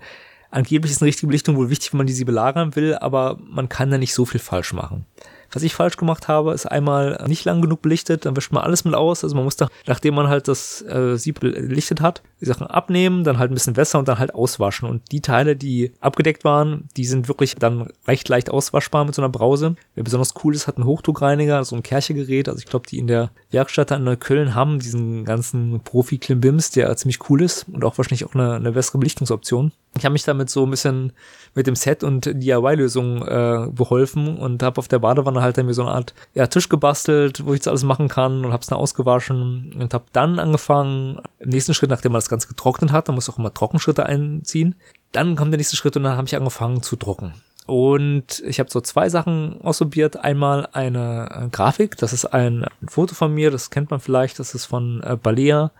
angeblich 0.51 0.91
ist 0.91 1.01
eine 1.01 1.07
richtige 1.07 1.25
Belichtung 1.25 1.55
wohl 1.55 1.71
wichtig, 1.71 1.91
wenn 1.91 1.97
man 1.97 2.05
diese 2.05 2.25
belagern 2.25 2.75
will, 2.75 2.93
aber 2.93 3.39
man 3.41 3.67
kann 3.67 3.89
da 3.89 3.97
nicht 3.97 4.13
so 4.13 4.23
viel 4.25 4.39
falsch 4.39 4.71
machen. 4.71 5.07
Was 5.55 5.63
ich 5.63 5.73
falsch 5.73 5.95
gemacht 5.95 6.27
habe, 6.27 6.51
ist 6.53 6.65
einmal 6.65 7.23
nicht 7.27 7.45
lang 7.45 7.61
genug 7.61 7.81
belichtet, 7.81 8.25
dann 8.25 8.35
wischt 8.35 8.51
man 8.51 8.61
alles 8.61 8.83
mit 8.83 8.93
aus. 8.93 9.23
Also 9.23 9.37
man 9.37 9.45
muss 9.45 9.55
da, 9.55 9.69
nachdem 9.87 10.13
man 10.13 10.27
halt 10.27 10.49
das 10.49 10.81
äh, 10.81 11.15
Sieb 11.15 11.39
belichtet 11.39 12.01
hat, 12.01 12.21
die 12.41 12.45
Sachen 12.45 12.67
abnehmen, 12.67 13.23
dann 13.23 13.39
halt 13.39 13.51
ein 13.51 13.53
bisschen 13.53 13.77
Wässer 13.77 13.97
und 13.97 14.09
dann 14.09 14.19
halt 14.19 14.35
auswaschen. 14.35 14.89
Und 14.89 15.13
die 15.13 15.21
Teile, 15.21 15.55
die 15.55 15.93
abgedeckt 16.01 16.43
waren, 16.43 16.89
die 16.97 17.05
sind 17.05 17.29
wirklich 17.29 17.55
dann 17.55 17.87
recht 18.05 18.27
leicht 18.27 18.49
auswaschbar 18.49 19.05
mit 19.05 19.15
so 19.15 19.21
einer 19.21 19.29
Brause. 19.29 19.77
Wer 19.93 20.03
besonders 20.03 20.33
cool 20.43 20.53
ist, 20.53 20.67
hat 20.67 20.75
einen 20.75 20.87
Hochdruckreiniger, 20.87 21.63
so 21.63 21.77
ein 21.77 21.83
Kerchegerät. 21.83 22.49
Also 22.49 22.59
ich 22.59 22.65
glaube, 22.65 22.87
die 22.89 22.97
in 22.97 23.07
der 23.07 23.31
Werkstatt 23.49 23.91
in 23.91 24.03
Neukölln 24.03 24.55
haben 24.55 24.79
diesen 24.79 25.23
ganzen 25.23 25.79
Profi-Klimbims, 25.79 26.71
der 26.71 26.93
ziemlich 26.97 27.29
cool 27.29 27.41
ist 27.41 27.65
und 27.71 27.85
auch 27.85 27.97
wahrscheinlich 27.97 28.25
auch 28.25 28.35
eine, 28.35 28.55
eine 28.55 28.73
bessere 28.73 28.97
Belichtungsoption. 28.97 29.71
Ich 29.97 30.03
habe 30.03 30.13
mich 30.13 30.23
damit 30.23 30.49
so 30.49 30.65
ein 30.65 30.71
bisschen 30.71 31.13
mit 31.53 31.67
dem 31.67 31.75
Set 31.75 32.03
und 32.03 32.25
DIY-Lösung 32.25 33.21
äh, 33.21 33.67
beholfen 33.71 34.37
und 34.37 34.61
habe 34.61 34.79
auf 34.79 34.89
der 34.89 34.99
Badewanne 34.99 35.41
halt 35.41 35.57
dann 35.57 35.65
mir 35.65 35.73
so 35.73 35.83
eine 35.83 35.91
Art 35.91 36.13
ja, 36.33 36.47
Tisch 36.47 36.67
gebastelt, 36.67 37.45
wo 37.45 37.53
ich 37.53 37.61
das 37.61 37.69
alles 37.69 37.83
machen 37.83 38.09
kann 38.09 38.43
und 38.43 38.51
hab's 38.51 38.67
dann 38.67 38.77
ausgewaschen 38.77 39.73
und 39.79 39.93
hab 39.93 40.11
dann 40.11 40.37
angefangen, 40.39 41.21
im 41.39 41.49
nächsten 41.49 41.73
Schritt, 41.73 41.89
nachdem 41.89 42.11
man 42.11 42.19
das 42.19 42.29
Ganze 42.29 42.49
getrocknet 42.49 42.91
hat, 42.91 43.07
dann 43.07 43.15
muss 43.15 43.29
auch 43.29 43.37
immer 43.37 43.53
Trockenschritte 43.53 44.05
einziehen, 44.05 44.75
dann 45.13 45.37
kommt 45.37 45.53
der 45.53 45.57
nächste 45.57 45.77
Schritt 45.77 45.95
und 45.95 46.03
dann 46.03 46.17
habe 46.17 46.27
ich 46.27 46.35
angefangen 46.35 46.83
zu 46.83 46.97
drucken. 46.97 47.33
Und 47.65 48.43
ich 48.45 48.59
habe 48.59 48.69
so 48.69 48.79
zwei 48.79 49.09
Sachen 49.09 49.59
ausprobiert. 49.61 50.17
Einmal 50.17 50.67
eine 50.73 51.45
äh, 51.45 51.49
Grafik, 51.49 51.97
das 51.97 52.13
ist 52.13 52.25
ein, 52.25 52.63
ein, 52.63 52.87
Foto 52.87 53.15
von 53.15 53.33
mir, 53.33 53.49
das 53.49 53.71
kennt 53.71 53.89
man 53.89 53.99
vielleicht, 53.99 54.37
das 54.37 54.53
ist 54.53 54.65
von 54.65 55.01
äh, 55.01 55.15
Balea, 55.15 55.71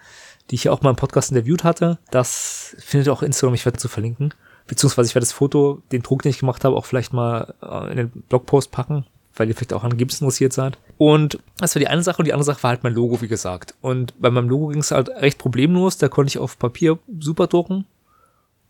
die 0.49 0.55
ich 0.55 0.65
ja 0.65 0.71
auch 0.71 0.81
mal 0.81 0.91
im 0.91 0.95
Podcast 0.95 1.31
interviewt 1.31 1.63
hatte. 1.63 1.97
Das 2.11 2.75
findet 2.79 3.07
ihr 3.07 3.13
auch 3.13 3.23
Instagram, 3.23 3.55
ich 3.55 3.65
werde 3.65 3.77
zu 3.77 3.87
verlinken. 3.87 4.33
Beziehungsweise 4.67 5.09
ich 5.09 5.15
werde 5.15 5.25
das 5.25 5.33
Foto, 5.33 5.81
den 5.91 6.01
Druck, 6.01 6.23
den 6.23 6.31
ich 6.31 6.39
gemacht 6.39 6.63
habe, 6.63 6.75
auch 6.75 6.85
vielleicht 6.85 7.13
mal 7.13 7.53
äh, 7.61 7.91
in 7.91 7.97
den 7.97 8.09
Blogpost 8.29 8.71
packen, 8.71 9.05
weil 9.35 9.47
ihr 9.47 9.55
vielleicht 9.55 9.73
auch 9.73 9.83
an 9.83 9.97
Gips 9.97 10.21
interessiert 10.21 10.53
seid. 10.53 10.77
Und 10.97 11.39
das 11.57 11.75
war 11.75 11.79
die 11.79 11.87
eine 11.87 12.03
Sache 12.03 12.19
und 12.19 12.25
die 12.25 12.33
andere 12.33 12.45
Sache 12.45 12.63
war 12.63 12.69
halt 12.69 12.83
mein 12.83 12.93
Logo, 12.93 13.21
wie 13.21 13.27
gesagt. 13.27 13.75
Und 13.81 14.19
bei 14.19 14.31
meinem 14.31 14.49
Logo 14.49 14.67
ging 14.67 14.79
es 14.79 14.91
halt 14.91 15.09
recht 15.09 15.37
problemlos, 15.37 15.97
da 15.97 16.07
konnte 16.07 16.29
ich 16.29 16.39
auf 16.39 16.57
Papier 16.57 16.97
super 17.19 17.47
drucken 17.47 17.85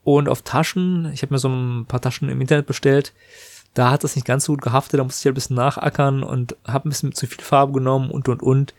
und 0.03 0.29
auf 0.29 0.41
Taschen, 0.41 1.11
ich 1.13 1.21
habe 1.21 1.33
mir 1.33 1.39
so 1.39 1.49
ein 1.49 1.85
paar 1.87 2.01
Taschen 2.01 2.29
im 2.29 2.41
Internet 2.41 2.67
bestellt, 2.67 3.13
da 3.73 3.91
hat 3.91 4.03
das 4.03 4.15
nicht 4.15 4.25
ganz 4.25 4.45
so 4.45 4.53
gut 4.53 4.61
gehaftet, 4.61 4.99
da 4.99 5.03
musste 5.03 5.21
ich 5.21 5.25
halt 5.25 5.33
ein 5.33 5.35
bisschen 5.35 5.55
nachackern 5.57 6.23
und 6.23 6.55
habe 6.65 6.87
ein 6.87 6.91
bisschen 6.91 7.13
zu 7.13 7.27
viel 7.27 7.43
Farbe 7.43 7.73
genommen 7.73 8.09
und 8.09 8.29
und 8.29 8.41
und. 8.41 8.73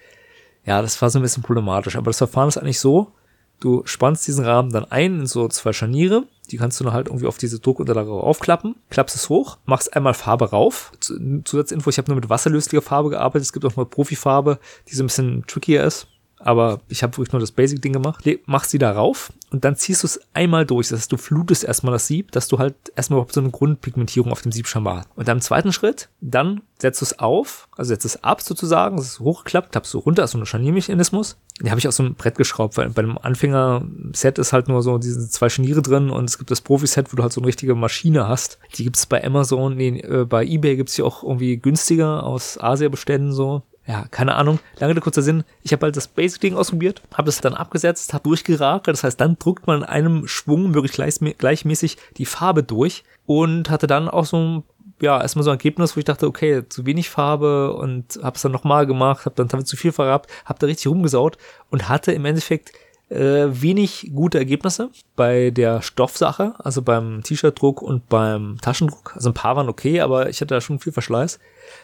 Ja, 0.66 0.82
das 0.82 1.00
war 1.00 1.08
so 1.10 1.18
ein 1.18 1.22
bisschen 1.22 1.42
problematisch. 1.42 1.96
Aber 1.96 2.10
das 2.10 2.18
Verfahren 2.18 2.48
ist 2.48 2.58
eigentlich 2.58 2.80
so, 2.80 3.12
du 3.60 3.82
spannst 3.86 4.26
diesen 4.26 4.44
Rahmen 4.44 4.70
dann 4.70 4.84
ein 4.90 5.20
in 5.20 5.26
so 5.26 5.48
zwei 5.48 5.72
Scharniere, 5.72 6.24
die 6.50 6.58
kannst 6.58 6.78
du 6.78 6.84
dann 6.84 6.92
halt 6.92 7.06
irgendwie 7.06 7.26
auf 7.26 7.38
diese 7.38 7.60
Druckunterlage 7.60 8.10
aufklappen, 8.10 8.74
klappst 8.90 9.16
es 9.16 9.28
hoch, 9.28 9.58
machst 9.64 9.94
einmal 9.94 10.14
Farbe 10.14 10.50
rauf. 10.50 10.92
Zusatzinfo, 11.00 11.88
ich 11.88 11.98
habe 11.98 12.10
nur 12.10 12.16
mit 12.16 12.28
wasserlöslicher 12.28 12.82
Farbe 12.82 13.10
gearbeitet, 13.10 13.46
es 13.46 13.52
gibt 13.52 13.64
auch 13.64 13.76
mal 13.76 13.86
Profifarbe, 13.86 14.58
die 14.88 14.94
so 14.94 15.02
ein 15.02 15.06
bisschen 15.06 15.44
trickier 15.46 15.84
ist 15.84 16.08
aber 16.38 16.80
ich 16.88 17.02
habe 17.02 17.16
wirklich 17.16 17.32
nur 17.32 17.40
das 17.40 17.52
Basic-Ding 17.52 17.92
gemacht. 17.92 18.24
Machst 18.46 18.70
sie 18.70 18.78
da 18.78 18.92
rauf 18.92 19.32
und 19.50 19.64
dann 19.64 19.76
ziehst 19.76 20.02
du 20.02 20.06
es 20.06 20.20
einmal 20.34 20.66
durch. 20.66 20.88
Das 20.88 21.00
heißt, 21.00 21.12
du 21.12 21.16
flutest 21.16 21.64
erstmal 21.64 21.92
das 21.92 22.06
Sieb, 22.06 22.32
dass 22.32 22.48
du 22.48 22.58
halt 22.58 22.74
erstmal 22.94 23.18
überhaupt 23.18 23.32
so 23.32 23.40
eine 23.40 23.50
Grundpigmentierung 23.50 24.30
auf 24.30 24.42
dem 24.42 24.52
Sieb 24.52 24.66
schon 24.66 24.84
hast. 24.84 25.08
Und 25.16 25.28
dann 25.28 25.38
im 25.38 25.42
zweiten 25.42 25.72
Schritt, 25.72 26.08
dann 26.20 26.60
setzt 26.78 27.00
du 27.00 27.06
es 27.06 27.18
auf, 27.18 27.68
also 27.76 27.88
setzt 27.88 28.04
es 28.04 28.22
ab 28.22 28.42
sozusagen, 28.42 28.98
es 28.98 29.06
ist 29.06 29.20
hochgeklappt, 29.20 29.72
klappst 29.72 29.94
du 29.94 29.98
runter, 29.98 30.24
ist 30.24 30.32
so 30.32 30.38
ein 30.38 30.46
Scharniermechanismus. 30.46 31.38
Den 31.60 31.70
habe 31.70 31.78
ich 31.78 31.88
aus 31.88 31.96
so 31.96 32.02
einem 32.02 32.14
Brett 32.14 32.36
geschraubt, 32.36 32.76
weil 32.76 32.90
bei 32.90 33.02
einem 33.02 33.18
Anfänger-Set 33.18 34.38
ist 34.38 34.52
halt 34.52 34.68
nur 34.68 34.82
so 34.82 34.98
diese 34.98 35.28
zwei 35.30 35.48
Scharniere 35.48 35.80
drin 35.80 36.10
und 36.10 36.28
es 36.28 36.36
gibt 36.36 36.50
das 36.50 36.60
Profi-Set, 36.60 37.12
wo 37.12 37.16
du 37.16 37.22
halt 37.22 37.32
so 37.32 37.40
eine 37.40 37.48
richtige 37.48 37.74
Maschine 37.74 38.28
hast. 38.28 38.58
Die 38.76 38.84
gibt 38.84 38.96
es 38.96 39.06
bei 39.06 39.24
Amazon, 39.24 39.76
nee, 39.76 40.00
äh, 40.00 40.26
bei 40.26 40.44
Ebay 40.44 40.76
gibt 40.76 40.90
es 40.90 40.96
die 40.96 41.02
auch 41.02 41.22
irgendwie 41.22 41.56
günstiger 41.56 42.24
aus 42.24 42.58
Asia-Beständen 42.60 43.32
so 43.32 43.62
ja, 43.86 44.04
keine 44.10 44.34
Ahnung, 44.34 44.58
lange 44.78 44.94
der 44.94 45.02
kurzer 45.02 45.22
Sinn, 45.22 45.44
ich 45.62 45.72
habe 45.72 45.86
halt 45.86 45.96
das 45.96 46.08
Basic-Ding 46.08 46.56
ausprobiert, 46.56 47.02
habe 47.14 47.28
es 47.28 47.40
dann 47.40 47.54
abgesetzt, 47.54 48.12
habe 48.14 48.24
durchgeragt, 48.24 48.88
das 48.88 49.04
heißt, 49.04 49.20
dann 49.20 49.38
drückt 49.38 49.66
man 49.66 49.78
in 49.78 49.84
einem 49.84 50.26
Schwung 50.26 50.70
möglichst 50.70 51.00
gleichmäßig 51.38 51.96
die 52.16 52.26
Farbe 52.26 52.62
durch 52.64 53.04
und 53.26 53.70
hatte 53.70 53.86
dann 53.86 54.08
auch 54.08 54.24
so 54.24 54.36
ein, 54.36 54.62
ja, 55.00 55.20
erstmal 55.20 55.44
so 55.44 55.50
ein 55.50 55.54
Ergebnis, 55.54 55.94
wo 55.94 55.98
ich 56.00 56.04
dachte, 56.04 56.26
okay, 56.26 56.68
zu 56.68 56.84
wenig 56.84 57.10
Farbe 57.10 57.74
und 57.74 58.18
habe 58.22 58.36
es 58.36 58.42
dann 58.42 58.52
nochmal 58.52 58.86
gemacht, 58.86 59.24
habe 59.24 59.44
dann 59.44 59.64
zu 59.64 59.76
viel 59.76 59.92
verrabt, 59.92 60.30
habe 60.44 60.58
da 60.58 60.66
richtig 60.66 60.88
rumgesaut 60.88 61.38
und 61.70 61.88
hatte 61.88 62.12
im 62.12 62.24
Endeffekt 62.24 62.72
äh, 63.08 63.46
wenig 63.50 64.10
gute 64.14 64.38
Ergebnisse 64.38 64.90
bei 65.14 65.50
der 65.50 65.80
Stoffsache, 65.80 66.54
also 66.58 66.82
beim 66.82 67.22
T-Shirt-Druck 67.22 67.82
und 67.82 68.08
beim 68.08 68.58
Taschendruck. 68.60 69.14
Also 69.14 69.30
ein 69.30 69.34
paar 69.34 69.54
waren 69.54 69.68
okay, 69.68 70.00
aber 70.00 70.28
ich 70.28 70.40
hatte 70.40 70.54
da 70.54 70.60
schon 70.60 70.80
viel 70.80 70.92
Verschleiß. 70.92 71.38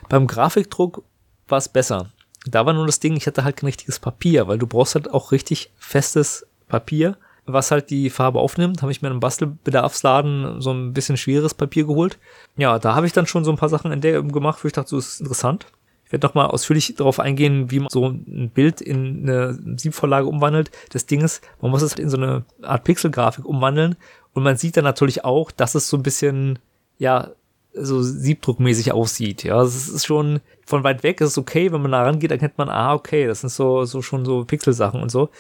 Beim 0.09 0.27
Grafikdruck 0.27 1.05
war 1.49 1.59
es 1.59 1.69
besser. 1.69 2.11
Da 2.47 2.67
war 2.67 2.73
nur 2.73 2.87
das 2.87 3.01
Ding, 3.01 3.17
ich 3.17 3.27
hatte 3.27 3.45
halt 3.45 3.57
kein 3.57 3.67
richtiges 3.67 3.99
Papier, 3.99 4.49
weil 4.49 4.59
du 4.59 4.67
brauchst 4.67 4.95
halt 4.95 5.13
auch 5.13 5.33
richtig 5.33 5.71
festes 5.79 6.47
Papier, 6.69 7.17
was 7.47 7.71
halt 7.71 7.91
die 7.91 8.11
Farbe 8.11 8.41
aufnimmt. 8.41 8.83
Habe 8.83 8.91
ich 8.91 9.03
mir 9.03 9.09
in 9.09 9.13
einem 9.13 9.21
Bastelbedarfsladen 9.21 10.61
so 10.61 10.73
ein 10.73 10.93
bisschen 10.93 11.17
schweres 11.17 11.55
Papier 11.55 11.87
geholt. 11.87 12.19
Ja, 12.57 12.79
da 12.79 12.95
habe 12.95 13.07
ich 13.07 13.13
dann 13.13 13.27
schon 13.27 13.45
so 13.45 13.51
ein 13.51 13.59
paar 13.59 13.69
Sachen 13.69 13.93
entdeckt 13.93 14.33
gemacht, 14.33 14.63
wo 14.63 14.67
ich 14.67 14.73
dachte, 14.73 14.91
so 14.91 14.99
ist 14.99 15.21
interessant. 15.21 15.67
Ich 16.05 16.13
werde 16.13 16.27
nochmal 16.27 16.49
ausführlich 16.49 16.95
darauf 16.97 17.21
eingehen, 17.21 17.71
wie 17.71 17.79
man 17.79 17.89
so 17.91 18.09
ein 18.09 18.51
Bild 18.53 18.81
in 18.81 19.23
eine 19.23 19.59
Siebvorlage 19.79 20.27
umwandelt. 20.27 20.71
Das 20.91 21.07
Ding 21.07 21.23
ist, 21.23 21.43
man 21.61 21.71
muss 21.71 21.83
es 21.83 21.95
in 21.95 22.11
so 22.11 22.17
eine 22.17 22.45
Art 22.61 22.85
Pixelgrafik 22.85 23.47
umwandeln 23.47 23.97
und 24.35 24.43
man 24.43 24.57
sieht 24.57 24.77
dann 24.77 24.85
natürlich 24.85 25.25
auch, 25.25 25.51
dass 25.51 25.75
es 25.75 25.89
so 25.89 25.97
ein 25.97 26.03
bisschen, 26.03 26.59
ja, 26.99 27.31
so 27.75 28.03
siebdruckmäßig 28.03 28.93
aussieht. 28.93 29.45
Ja, 29.45 29.63
es 29.63 29.89
ist 29.89 30.07
schon 30.07 30.41
von 30.67 30.85
weit 30.85 31.03
weg, 31.03 31.21
ist 31.21 31.39
okay, 31.39 31.73
wenn 31.73 31.83
man 31.83 31.93
da 31.93 32.03
rangeht, 32.03 32.31
erkennt 32.31 32.59
man, 32.59 32.69
ah, 32.69 32.95
okay, 32.95 33.27
das 33.27 33.41
sind 33.41 33.51
so, 33.51 33.85
so 33.85 34.03
schon 34.03 34.25
so 34.25 34.45
Pixelsachen 34.45 35.03
und 35.03 35.11
so. 35.11 35.31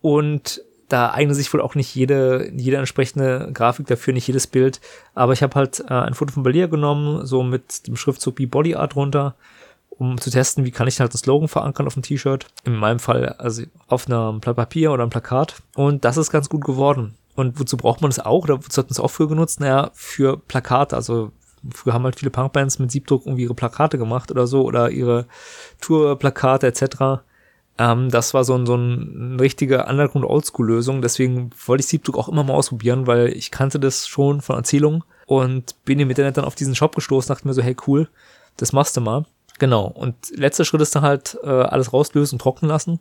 Und 0.00 0.62
da 0.88 1.10
eignet 1.10 1.36
sich 1.36 1.52
wohl 1.52 1.60
auch 1.60 1.74
nicht 1.74 1.94
jede, 1.94 2.50
jede 2.56 2.78
entsprechende 2.78 3.50
Grafik 3.52 3.86
dafür, 3.86 4.14
nicht 4.14 4.26
jedes 4.26 4.46
Bild. 4.46 4.80
Aber 5.14 5.32
ich 5.32 5.42
habe 5.42 5.54
halt 5.54 5.80
äh, 5.80 5.92
ein 5.92 6.14
Foto 6.14 6.32
von 6.32 6.42
Balia 6.42 6.66
genommen, 6.66 7.26
so 7.26 7.42
mit 7.42 7.86
dem 7.86 7.96
Schriftzug 7.96 8.38
wie 8.38 8.46
Body 8.46 8.74
Art 8.74 8.96
runter, 8.96 9.34
um 9.90 10.18
zu 10.18 10.30
testen, 10.30 10.64
wie 10.64 10.70
kann 10.70 10.88
ich 10.88 10.98
halt 11.00 11.12
ein 11.12 11.18
Slogan 11.18 11.48
verankern 11.48 11.86
auf 11.86 11.94
dem 11.94 12.02
T-Shirt. 12.02 12.46
In 12.64 12.76
meinem 12.76 13.00
Fall 13.00 13.34
also 13.38 13.64
auf 13.86 14.06
einem 14.06 14.40
Blatt 14.40 14.56
Papier 14.56 14.92
oder 14.92 15.02
einem 15.02 15.10
Plakat. 15.10 15.56
Und 15.74 16.04
das 16.04 16.16
ist 16.16 16.30
ganz 16.30 16.48
gut 16.48 16.64
geworden. 16.64 17.14
Und 17.34 17.60
wozu 17.60 17.76
braucht 17.76 18.00
man 18.00 18.10
das 18.10 18.18
auch? 18.18 18.44
Oder 18.44 18.56
wozu 18.56 18.78
hat 18.78 18.86
man 18.86 18.92
es 18.92 19.00
auch 19.00 19.10
früher 19.10 19.28
genutzt? 19.28 19.60
Naja, 19.60 19.90
für 19.92 20.38
Plakate, 20.38 20.96
also 20.96 21.32
früher 21.72 21.94
haben 21.94 22.04
halt 22.04 22.18
viele 22.18 22.30
Punkbands 22.30 22.78
mit 22.78 22.90
Siebdruck 22.90 23.26
irgendwie 23.26 23.44
ihre 23.44 23.54
Plakate 23.54 23.98
gemacht 23.98 24.30
oder 24.30 24.46
so 24.46 24.62
oder 24.62 24.90
ihre 24.90 25.26
Tourplakate 25.80 26.66
etc. 26.66 27.22
Ähm, 27.78 28.10
das 28.10 28.34
war 28.34 28.44
so 28.44 28.54
ein, 28.54 28.66
so 28.66 28.74
ein 28.74 29.38
richtige 29.40 29.86
Underground 29.86 30.26
Oldschool 30.26 30.66
Lösung. 30.66 31.02
Deswegen 31.02 31.50
wollte 31.66 31.82
ich 31.82 31.88
Siebdruck 31.88 32.18
auch 32.18 32.28
immer 32.28 32.44
mal 32.44 32.54
ausprobieren, 32.54 33.06
weil 33.06 33.28
ich 33.28 33.50
kannte 33.50 33.78
das 33.78 34.06
schon 34.06 34.40
von 34.40 34.56
Erzählungen 34.56 35.04
und 35.26 35.76
bin 35.84 36.00
im 36.00 36.10
Internet 36.10 36.36
dann 36.36 36.44
auf 36.44 36.54
diesen 36.54 36.74
Shop 36.74 36.94
gestoßen, 36.94 37.28
dachte 37.28 37.46
mir 37.46 37.54
so, 37.54 37.62
hey 37.62 37.76
cool, 37.86 38.08
das 38.56 38.72
machst 38.72 38.96
du 38.96 39.00
mal. 39.00 39.24
Genau. 39.58 39.86
Und 39.86 40.14
letzter 40.30 40.64
Schritt 40.64 40.80
ist 40.80 40.94
dann 40.94 41.02
halt 41.02 41.36
äh, 41.42 41.48
alles 41.48 41.92
rauslösen 41.92 42.36
und 42.36 42.42
trocknen 42.42 42.68
lassen 42.68 43.00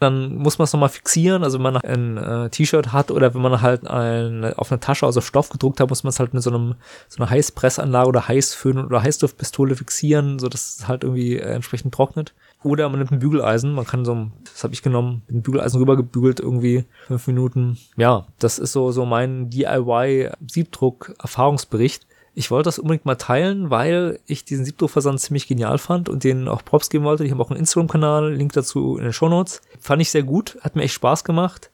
dann 0.00 0.36
muss 0.36 0.58
man 0.58 0.64
es 0.64 0.72
nochmal 0.72 0.88
fixieren. 0.88 1.42
Also 1.42 1.58
wenn 1.58 1.72
man 1.72 1.76
ein 1.76 2.16
äh, 2.16 2.50
T-Shirt 2.50 2.92
hat 2.92 3.10
oder 3.10 3.34
wenn 3.34 3.42
man 3.42 3.60
halt 3.60 3.86
ein, 3.86 4.44
auf 4.54 4.70
eine 4.70 4.80
Tasche 4.80 5.06
aus 5.06 5.16
also 5.16 5.26
Stoff 5.26 5.48
gedruckt 5.48 5.80
hat, 5.80 5.88
muss 5.88 6.04
man 6.04 6.10
es 6.10 6.20
halt 6.20 6.34
mit 6.34 6.42
so 6.42 6.50
einem 6.50 6.74
so 7.08 7.22
einer 7.22 7.30
Heißpressanlage 7.30 8.08
oder 8.08 8.28
Heißföhn 8.28 8.84
oder 8.84 9.02
Heißduftpistole 9.02 9.74
fixieren, 9.74 10.38
so 10.38 10.48
dass 10.48 10.78
es 10.78 10.88
halt 10.88 11.02
irgendwie 11.02 11.36
äh, 11.36 11.52
entsprechend 11.52 11.94
trocknet. 11.94 12.34
Oder 12.62 12.88
man 12.88 12.98
nimmt 12.98 13.12
ein 13.12 13.20
Bügeleisen, 13.20 13.72
man 13.72 13.86
kann 13.86 14.04
so, 14.04 14.30
das 14.44 14.64
habe 14.64 14.74
ich 14.74 14.82
genommen, 14.82 15.22
mit 15.26 15.34
einem 15.34 15.42
Bügeleisen 15.42 15.78
rübergebügelt 15.78 16.40
irgendwie 16.40 16.84
fünf 17.06 17.26
Minuten. 17.28 17.78
Ja, 17.96 18.26
das 18.38 18.58
ist 18.58 18.72
so 18.72 18.90
so 18.90 19.04
mein 19.04 19.50
DIY 19.50 20.30
Siebdruck 20.46 21.14
Erfahrungsbericht 21.20 22.07
ich 22.38 22.52
wollte 22.52 22.68
das 22.68 22.78
unbedingt 22.78 23.04
mal 23.04 23.16
teilen, 23.16 23.68
weil 23.68 24.20
ich 24.26 24.44
diesen 24.44 24.64
Siebdruckversand 24.64 25.20
ziemlich 25.20 25.48
genial 25.48 25.76
fand 25.76 26.08
und 26.08 26.22
denen 26.22 26.46
auch 26.46 26.64
Props 26.64 26.88
geben 26.88 27.04
wollte. 27.04 27.24
Ich 27.24 27.32
habe 27.32 27.42
auch 27.42 27.50
einen 27.50 27.58
Instagram-Kanal, 27.58 28.32
Link 28.32 28.52
dazu 28.52 28.96
in 28.96 29.02
den 29.02 29.12
Show 29.12 29.28
Notes. 29.28 29.60
Fand 29.80 30.00
ich 30.00 30.12
sehr 30.12 30.22
gut, 30.22 30.56
hat 30.60 30.76
mir 30.76 30.84
echt 30.84 30.94
Spaß 30.94 31.24
gemacht. 31.24 31.70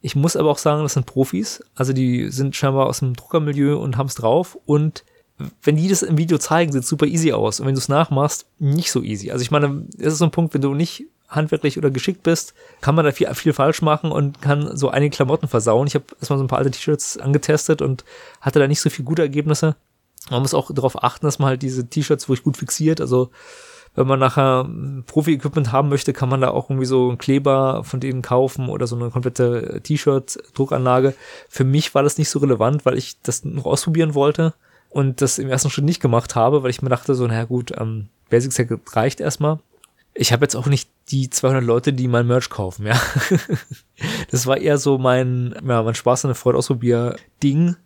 Ich 0.00 0.16
muss 0.16 0.34
aber 0.34 0.50
auch 0.50 0.58
sagen, 0.58 0.82
das 0.82 0.94
sind 0.94 1.06
Profis. 1.06 1.62
Also 1.76 1.92
die 1.92 2.32
sind 2.32 2.56
scheinbar 2.56 2.86
aus 2.88 2.98
dem 2.98 3.14
Druckermilieu 3.14 3.78
und 3.78 3.96
haben 3.96 4.08
es 4.08 4.16
drauf. 4.16 4.58
Und 4.66 5.04
wenn 5.62 5.76
die 5.76 5.86
das 5.86 6.02
im 6.02 6.18
Video 6.18 6.38
zeigen, 6.38 6.72
sieht 6.72 6.82
es 6.82 6.88
super 6.88 7.06
easy 7.06 7.32
aus. 7.32 7.60
Und 7.60 7.66
wenn 7.68 7.74
du 7.74 7.80
es 7.80 7.88
nachmachst, 7.88 8.46
nicht 8.58 8.90
so 8.90 9.04
easy. 9.04 9.30
Also 9.30 9.42
ich 9.42 9.52
meine, 9.52 9.84
es 9.98 10.14
ist 10.14 10.18
so 10.18 10.24
ein 10.24 10.32
Punkt, 10.32 10.52
wenn 10.52 10.62
du 10.62 10.74
nicht 10.74 11.04
handwerklich 11.28 11.78
oder 11.78 11.90
geschickt 11.90 12.24
bist, 12.24 12.54
kann 12.80 12.96
man 12.96 13.04
da 13.04 13.12
viel, 13.12 13.32
viel 13.34 13.52
falsch 13.52 13.82
machen 13.82 14.10
und 14.10 14.42
kann 14.42 14.76
so 14.76 14.88
einige 14.88 15.14
Klamotten 15.14 15.46
versauen. 15.46 15.86
Ich 15.86 15.94
habe 15.94 16.06
erstmal 16.18 16.38
so 16.38 16.44
ein 16.44 16.48
paar 16.48 16.58
alte 16.58 16.72
T-Shirts 16.72 17.18
angetestet 17.18 17.82
und 17.82 18.04
hatte 18.40 18.58
da 18.58 18.66
nicht 18.66 18.80
so 18.80 18.90
viel 18.90 19.04
gute 19.04 19.22
Ergebnisse. 19.22 19.76
Man 20.30 20.42
muss 20.42 20.54
auch 20.54 20.70
darauf 20.72 21.02
achten, 21.02 21.26
dass 21.26 21.38
man 21.38 21.48
halt 21.48 21.62
diese 21.62 21.88
T-Shirts 21.88 22.28
wirklich 22.28 22.44
gut 22.44 22.56
fixiert. 22.56 23.00
Also 23.00 23.30
wenn 23.94 24.06
man 24.06 24.20
nachher 24.20 24.68
Profi-Equipment 25.06 25.72
haben 25.72 25.88
möchte, 25.88 26.12
kann 26.12 26.28
man 26.28 26.40
da 26.40 26.50
auch 26.50 26.70
irgendwie 26.70 26.86
so 26.86 27.08
einen 27.08 27.18
Kleber 27.18 27.82
von 27.84 28.00
denen 28.00 28.22
kaufen 28.22 28.68
oder 28.68 28.86
so 28.86 28.96
eine 28.96 29.10
komplette 29.10 29.80
T-Shirt-Druckanlage. 29.82 31.14
Für 31.48 31.64
mich 31.64 31.94
war 31.94 32.02
das 32.02 32.18
nicht 32.18 32.30
so 32.30 32.38
relevant, 32.38 32.86
weil 32.86 32.96
ich 32.96 33.20
das 33.22 33.44
noch 33.44 33.66
ausprobieren 33.66 34.14
wollte 34.14 34.54
und 34.90 35.20
das 35.20 35.38
im 35.38 35.48
ersten 35.48 35.70
Schritt 35.70 35.84
nicht 35.84 36.00
gemacht 36.00 36.34
habe, 36.34 36.62
weil 36.62 36.70
ich 36.70 36.82
mir 36.82 36.90
dachte 36.90 37.14
so, 37.14 37.26
naja 37.26 37.44
gut, 37.44 37.72
ähm, 37.76 38.08
Basics 38.30 38.60
reicht 38.92 39.20
erstmal. 39.20 39.58
Ich 40.14 40.32
habe 40.32 40.44
jetzt 40.44 40.56
auch 40.56 40.66
nicht 40.66 40.90
die 41.10 41.30
200 41.30 41.62
Leute, 41.62 41.92
die 41.92 42.08
mein 42.08 42.26
Merch 42.26 42.50
kaufen, 42.50 42.86
ja. 42.86 43.00
das 44.30 44.46
war 44.46 44.58
eher 44.58 44.78
so 44.78 44.98
mein, 44.98 45.54
ja, 45.66 45.82
mein 45.82 45.94
Spaß 45.94 46.24
und 46.24 46.34
Freude 46.34 46.58
ausprobier-Ding 46.58 47.76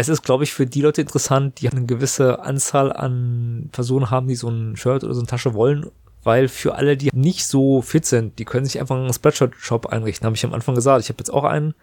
es 0.00 0.08
ist, 0.08 0.22
glaube 0.22 0.44
ich, 0.44 0.52
für 0.52 0.66
die 0.66 0.82
Leute 0.82 1.00
interessant, 1.00 1.60
die 1.60 1.68
eine 1.68 1.84
gewisse 1.84 2.40
Anzahl 2.40 2.92
an 2.92 3.68
Personen 3.72 4.10
haben, 4.10 4.28
die 4.28 4.34
so 4.34 4.48
ein 4.48 4.76
Shirt 4.76 5.04
oder 5.04 5.14
so 5.14 5.20
eine 5.20 5.28
Tasche 5.28 5.54
wollen. 5.54 5.90
Weil 6.22 6.48
für 6.48 6.74
alle, 6.74 6.96
die 6.96 7.10
nicht 7.14 7.46
so 7.46 7.80
fit 7.80 8.04
sind, 8.04 8.38
die 8.38 8.44
können 8.44 8.66
sich 8.66 8.78
einfach 8.78 8.96
einen 8.96 9.12
Spreadshirt-Shop 9.12 9.86
einrichten, 9.86 10.26
habe 10.26 10.36
ich 10.36 10.44
am 10.44 10.52
Anfang 10.52 10.74
gesagt. 10.74 11.02
Ich 11.02 11.08
habe 11.08 11.18
jetzt 11.18 11.32
auch 11.32 11.44
einen, 11.44 11.74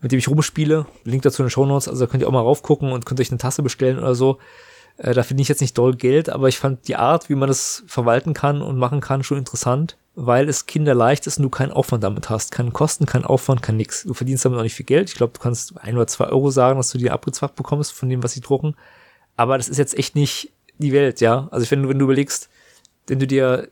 mit 0.00 0.12
dem 0.12 0.18
ich 0.18 0.28
rumspiele. 0.28 0.86
Link 1.04 1.22
dazu 1.22 1.42
in 1.42 1.46
den 1.46 1.50
Show 1.50 1.66
Notes, 1.66 1.88
also 1.88 2.04
da 2.04 2.10
könnt 2.10 2.22
ihr 2.22 2.28
auch 2.28 2.32
mal 2.32 2.40
raufgucken 2.40 2.92
und 2.92 3.04
könnt 3.04 3.20
euch 3.20 3.30
eine 3.30 3.38
Tasse 3.38 3.62
bestellen 3.62 3.98
oder 3.98 4.14
so. 4.14 4.38
Äh, 4.96 5.14
da 5.14 5.22
finde 5.22 5.42
ich 5.42 5.48
jetzt 5.48 5.60
nicht 5.60 5.76
doll 5.76 5.96
Geld, 5.96 6.28
aber 6.28 6.48
ich 6.48 6.58
fand 6.58 6.86
die 6.86 6.96
Art, 6.96 7.28
wie 7.28 7.34
man 7.34 7.48
das 7.48 7.82
verwalten 7.86 8.32
kann 8.32 8.62
und 8.62 8.78
machen 8.78 9.00
kann, 9.00 9.24
schon 9.24 9.38
interessant, 9.38 9.96
weil 10.22 10.50
es 10.50 10.66
kinderleicht 10.66 11.26
ist 11.26 11.38
und 11.38 11.44
du 11.44 11.48
keinen 11.48 11.72
Aufwand 11.72 12.04
damit 12.04 12.28
hast. 12.28 12.52
Keinen 12.52 12.74
Kosten, 12.74 13.06
keinen 13.06 13.24
Aufwand, 13.24 13.62
kein 13.62 13.78
nix. 13.78 14.02
Du 14.02 14.12
verdienst 14.12 14.44
damit 14.44 14.58
auch 14.58 14.62
nicht 14.62 14.74
viel 14.74 14.84
Geld. 14.84 15.08
Ich 15.08 15.14
glaube, 15.14 15.32
du 15.32 15.40
kannst 15.40 15.78
ein 15.80 15.96
oder 15.96 16.06
zwei 16.06 16.26
Euro 16.26 16.50
sagen, 16.50 16.78
dass 16.78 16.90
du 16.90 16.98
dir 16.98 17.14
abgezwackt 17.14 17.56
bekommst 17.56 17.92
von 17.92 18.10
dem, 18.10 18.22
was 18.22 18.32
sie 18.32 18.42
drucken. 18.42 18.74
Aber 19.36 19.56
das 19.56 19.70
ist 19.70 19.78
jetzt 19.78 19.98
echt 19.98 20.14
nicht 20.14 20.52
die 20.76 20.92
Welt, 20.92 21.22
ja. 21.22 21.48
Also 21.50 21.70
wenn 21.70 21.82
du, 21.82 21.88
wenn 21.88 21.98
du 21.98 22.04
überlegst, 22.04 22.50
wenn 23.06 23.18
du 23.18 23.26
dir 23.26 23.68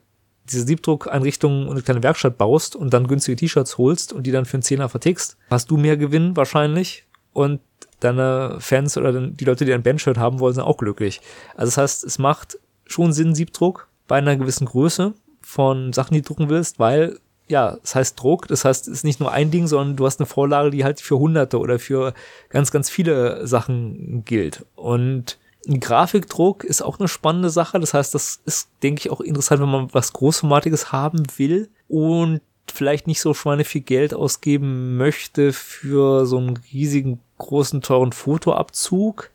diese 0.47 0.67
Siebdruckeinrichtung 0.67 1.65
und 1.67 1.73
eine 1.73 1.83
kleine 1.83 2.03
Werkstatt 2.03 2.39
baust 2.39 2.75
und 2.75 2.95
dann 2.95 3.09
günstige 3.09 3.37
T-Shirts 3.37 3.77
holst 3.77 4.15
und 4.15 4.27
die 4.27 4.33
dann 4.33 4.47
für 4.47 4.55
einen 4.55 4.63
Zehner 4.63 4.89
vertickst, 4.89 5.37
hast 5.51 5.71
du 5.71 5.77
mehr 5.77 5.99
Gewinn 5.99 6.35
wahrscheinlich 6.35 7.05
und 7.35 7.61
deine 8.01 8.57
Fans 8.61 8.97
oder 8.97 9.13
die 9.13 9.45
Leute, 9.45 9.67
die 9.67 9.75
ein 9.75 9.83
Bandshirt 9.83 10.17
haben 10.17 10.41
wollen, 10.41 10.55
sind 10.55 10.63
auch 10.63 10.79
glücklich. 10.79 11.21
Also 11.57 11.67
das 11.67 11.77
heißt, 11.77 12.05
es 12.05 12.19
macht 12.19 12.59
schon 12.87 13.13
Sinn, 13.13 13.35
Siebdruck 13.35 13.89
bei 14.07 14.17
einer 14.17 14.37
gewissen 14.37 14.67
Größe 14.67 15.13
von 15.49 15.95
Sachen, 15.95 16.13
die 16.13 16.21
du 16.21 16.29
drucken 16.29 16.51
willst, 16.51 16.79
weil 16.79 17.19
ja, 17.49 17.79
es 17.83 17.95
heißt 17.95 18.21
Druck, 18.21 18.49
das 18.49 18.67
heißt, 18.67 18.87
es 18.87 18.93
ist 18.93 19.05
nicht 19.05 19.19
nur 19.19 19.33
ein 19.33 19.51
Ding, 19.51 19.67
sondern 19.67 19.97
du 19.97 20.05
hast 20.05 20.21
eine 20.21 20.27
Vorlage, 20.27 20.69
die 20.69 20.85
halt 20.85 21.01
für 21.01 21.19
Hunderte 21.19 21.59
oder 21.59 21.79
für 21.79 22.13
ganz, 22.51 22.71
ganz 22.71 22.91
viele 22.91 23.47
Sachen 23.47 24.27
gilt. 24.27 24.67
Und 24.77 25.39
Grafikdruck 25.67 26.65
ist 26.65 26.83
auch 26.83 26.99
eine 26.99 27.09
spannende 27.09 27.49
Sache. 27.49 27.81
Das 27.81 27.95
heißt, 27.95 28.15
das 28.15 28.43
ist, 28.45 28.69
denke 28.83 29.01
ich, 29.01 29.11
auch 29.11 29.23
interessant, 29.23 29.63
wenn 29.63 29.71
man 29.71 29.89
was 29.95 30.13
Großformatiges 30.13 30.93
haben 30.93 31.23
will 31.39 31.71
und 31.89 32.43
vielleicht 32.71 33.07
nicht 33.07 33.23
so 33.23 33.33
schweine 33.33 33.65
viel 33.65 33.81
Geld 33.81 34.13
ausgeben 34.13 34.99
möchte 34.99 35.55
für 35.55 36.27
so 36.27 36.37
einen 36.37 36.59
riesigen, 36.71 37.21
großen, 37.39 37.81
teuren 37.81 38.13
Fotoabzug 38.13 39.31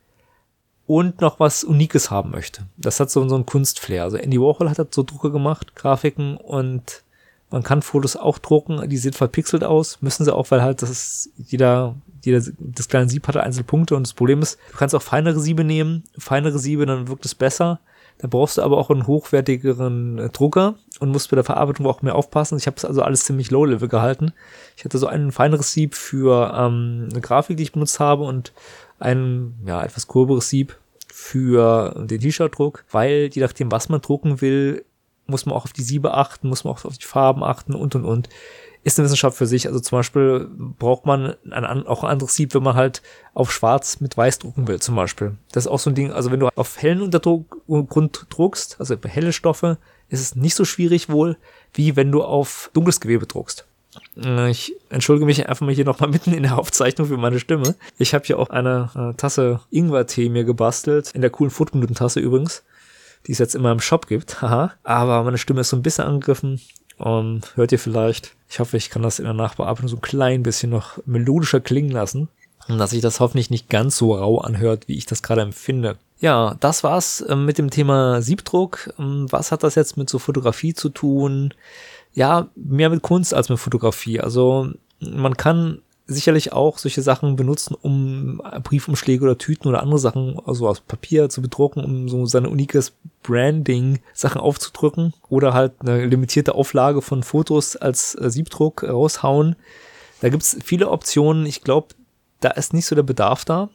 und 0.85 1.21
noch 1.21 1.39
was 1.39 1.63
Unikes 1.63 2.11
haben 2.11 2.31
möchte. 2.31 2.63
Das 2.77 2.99
hat 2.99 3.09
so, 3.09 3.27
so 3.27 3.35
ein 3.35 3.45
Kunstflair. 3.45 4.03
Also 4.03 4.17
Andy 4.17 4.39
Warhol 4.39 4.69
hat 4.69 4.93
so 4.93 5.03
Drucke 5.03 5.31
gemacht, 5.31 5.75
Grafiken 5.75 6.37
und 6.37 7.03
man 7.53 7.63
kann 7.63 7.83
Fotos 7.83 8.15
auch 8.15 8.39
drucken, 8.39 8.89
die 8.89 8.97
sehen 8.97 9.13
verpixelt 9.13 9.63
aus, 9.63 10.01
müssen 10.01 10.25
sie 10.25 10.33
auch, 10.33 10.49
weil 10.49 10.63
halt 10.63 10.81
das 10.81 10.89
ist 10.89 11.29
jeder, 11.37 11.95
jeder, 12.23 12.41
das 12.57 12.87
kleine 12.87 13.07
Sieb 13.07 13.27
hatte 13.27 13.43
Einzelpunkte 13.43 13.95
und 13.95 14.07
das 14.07 14.13
Problem 14.13 14.41
ist, 14.41 14.57
du 14.71 14.77
kannst 14.77 14.95
auch 14.95 15.03
feinere 15.03 15.39
Siebe 15.39 15.63
nehmen, 15.63 16.03
feinere 16.17 16.57
Siebe, 16.57 16.87
dann 16.87 17.07
wirkt 17.07 17.25
es 17.25 17.35
besser. 17.35 17.79
Dann 18.19 18.30
brauchst 18.30 18.58
du 18.58 18.62
aber 18.62 18.78
auch 18.78 18.89
einen 18.89 19.08
hochwertigeren 19.08 20.17
äh, 20.17 20.30
Drucker 20.30 20.76
und 20.99 21.12
musst 21.12 21.30
bei 21.30 21.36
der 21.36 21.43
Verarbeitung 21.43 21.86
auch 21.86 22.02
mehr 22.02 22.15
aufpassen. 22.15 22.58
Ich 22.58 22.67
habe 22.67 22.78
es 22.78 22.86
also 22.86 23.02
alles 23.02 23.26
ziemlich 23.26 23.52
low-level 23.52 23.89
gehalten. 23.89 24.34
Ich 24.78 24.86
hatte 24.86 24.97
so 24.97 25.08
ein 25.08 25.32
feineres 25.32 25.71
Sieb 25.71 25.95
für 25.95 26.54
ähm, 26.56 27.10
eine 27.12 27.21
Grafik, 27.21 27.58
die 27.58 27.63
ich 27.63 27.73
benutzt 27.73 27.99
habe 27.99 28.23
und 28.23 28.54
ein 28.99 29.56
ja, 29.65 29.84
etwas 29.84 30.08
kurberes 30.08 30.49
Sieb 30.49 30.78
für 31.12 32.06
den 32.10 32.21
T-Shirt-Druck, 32.21 32.86
weil 32.91 33.30
je 33.32 33.41
nachdem, 33.41 33.71
was 33.71 33.89
man 33.89 34.02
drucken 34.02 34.41
will, 34.41 34.86
muss 35.25 35.45
man 35.45 35.55
auch 35.55 35.65
auf 35.65 35.73
die 35.73 35.83
Siebe 35.83 36.13
achten, 36.13 36.49
muss 36.49 36.63
man 36.63 36.73
auch 36.73 36.86
auf 36.86 36.97
die 36.97 37.05
Farben 37.05 37.43
achten 37.43 37.73
und 37.73 37.95
und 37.95 38.05
und. 38.05 38.29
Ist 38.83 38.99
eine 38.99 39.05
Wissenschaft 39.05 39.38
für 39.38 39.47
sich. 39.47 39.67
Also 39.67 39.79
zum 39.79 39.99
Beispiel 39.99 40.49
braucht 40.77 41.05
man 41.05 41.36
ein, 41.49 41.88
auch 41.88 42.03
ein 42.03 42.09
anderes 42.09 42.36
Sieb, 42.36 42.53
wenn 42.53 42.63
man 42.63 42.75
halt 42.75 43.01
auf 43.33 43.51
schwarz 43.51 44.01
mit 44.01 44.17
weiß 44.17 44.39
drucken 44.39 44.67
will, 44.67 44.81
zum 44.81 44.95
Beispiel. 44.95 45.38
Das 45.53 45.65
ist 45.65 45.71
auch 45.71 45.79
so 45.79 45.89
ein 45.89 45.95
Ding, 45.95 46.12
also 46.12 46.31
wenn 46.31 46.41
du 46.41 46.49
auf 46.55 46.81
hellen 46.81 47.01
Untergrund 47.01 48.25
druckst, 48.29 48.77
also 48.79 48.95
helle 49.05 49.31
Stoffe, 49.31 49.77
ist 50.09 50.19
es 50.19 50.36
nicht 50.36 50.55
so 50.55 50.65
schwierig 50.65 51.09
wohl, 51.09 51.38
wie 51.73 51.95
wenn 51.95 52.12
du 52.12 52.23
auf 52.23 52.71
dunkles 52.73 52.99
Gewebe 52.99 53.25
druckst. 53.25 53.65
Äh, 54.17 54.51
ich 54.51 54.75
entschuldige 54.89 55.25
mich 55.25 55.47
einfach 55.47 55.65
mal 55.65 55.73
hier 55.73 55.86
nochmal 55.86 56.09
mitten 56.12 56.33
in 56.33 56.43
der 56.43 56.57
Aufzeichnung 56.57 57.07
für 57.07 57.17
meine 57.17 57.39
Stimme. 57.39 57.75
Ich 57.97 58.13
habe 58.13 58.25
hier 58.25 58.38
auch 58.38 58.49
eine 58.49 58.89
äh, 58.95 59.15
Tasse 59.15 59.62
Ingwer-Tee 59.71 60.27
mir 60.27 60.43
gebastelt, 60.43 61.12
in 61.13 61.21
der 61.21 61.29
coolen 61.29 61.51
Fotominuten-Tasse 61.51 62.19
übrigens 62.19 62.63
die 63.27 63.31
es 63.31 63.39
jetzt 63.39 63.55
immer 63.55 63.71
im 63.71 63.79
Shop 63.79 64.07
gibt. 64.07 64.41
Haha. 64.41 64.73
Aber 64.83 65.23
meine 65.23 65.38
Stimme 65.38 65.62
ist 65.62 65.69
so 65.69 65.77
ein 65.77 65.83
bisschen 65.83 66.05
angegriffen. 66.05 66.62
Und 66.97 67.55
hört 67.55 67.71
ihr 67.71 67.79
vielleicht. 67.79 68.36
Ich 68.49 68.59
hoffe, 68.59 68.77
ich 68.77 68.89
kann 68.89 69.01
das 69.01 69.19
in 69.19 69.25
der 69.25 69.33
Nachbearbeitung 69.33 69.89
so 69.89 69.97
ein 69.97 70.01
klein 70.01 70.43
bisschen 70.43 70.69
noch 70.69 70.99
melodischer 71.05 71.59
klingen 71.59 71.91
lassen. 71.91 72.29
Und 72.67 72.77
dass 72.77 72.91
sich 72.91 73.01
das 73.01 73.19
hoffentlich 73.19 73.49
nicht 73.49 73.69
ganz 73.69 73.97
so 73.97 74.15
rau 74.15 74.39
anhört, 74.39 74.88
wie 74.88 74.97
ich 74.97 75.05
das 75.05 75.23
gerade 75.23 75.41
empfinde. 75.41 75.97
Ja, 76.19 76.55
das 76.59 76.83
war's 76.83 77.23
ähm, 77.27 77.45
mit 77.45 77.57
dem 77.57 77.69
Thema 77.69 78.21
Siebdruck. 78.21 78.93
Ähm, 78.97 79.27
was 79.29 79.51
hat 79.51 79.63
das 79.63 79.75
jetzt 79.75 79.97
mit 79.97 80.09
so 80.09 80.19
Fotografie 80.19 80.73
zu 80.73 80.89
tun? 80.89 81.53
Ja, 82.13 82.47
mehr 82.55 82.89
mit 82.89 83.01
Kunst 83.01 83.33
als 83.33 83.49
mit 83.49 83.59
Fotografie. 83.59 84.21
Also 84.21 84.69
man 84.99 85.36
kann 85.36 85.81
sicherlich 86.05 86.51
auch 86.51 86.77
solche 86.77 87.01
Sachen 87.01 87.35
benutzen, 87.35 87.75
um 87.81 88.41
Briefumschläge 88.63 89.23
oder 89.23 89.37
Tüten 89.37 89.69
oder 89.69 89.81
andere 89.81 89.99
Sachen, 89.99 90.39
also 90.45 90.67
aus 90.67 90.81
Papier 90.81 91.29
zu 91.29 91.41
bedrucken, 91.41 91.83
um 91.83 92.09
so 92.09 92.25
seine 92.25 92.49
unikes 92.49 92.93
Branding 93.21 93.99
Sachen 94.13 94.41
aufzudrücken 94.41 95.13
oder 95.29 95.53
halt 95.53 95.73
eine 95.79 96.05
limitierte 96.05 96.55
Auflage 96.55 97.01
von 97.01 97.23
Fotos 97.23 97.75
als 97.75 98.15
äh, 98.15 98.29
Siebdruck 98.29 98.83
raushauen. 98.83 99.55
Da 100.21 100.29
gibt's 100.29 100.57
viele 100.63 100.89
Optionen. 100.89 101.45
Ich 101.45 101.61
glaube, 101.61 101.89
da 102.41 102.49
ist 102.49 102.73
nicht 102.73 102.85
so 102.85 102.95
der 102.95 103.03
Bedarf 103.03 103.45
da. 103.45 103.69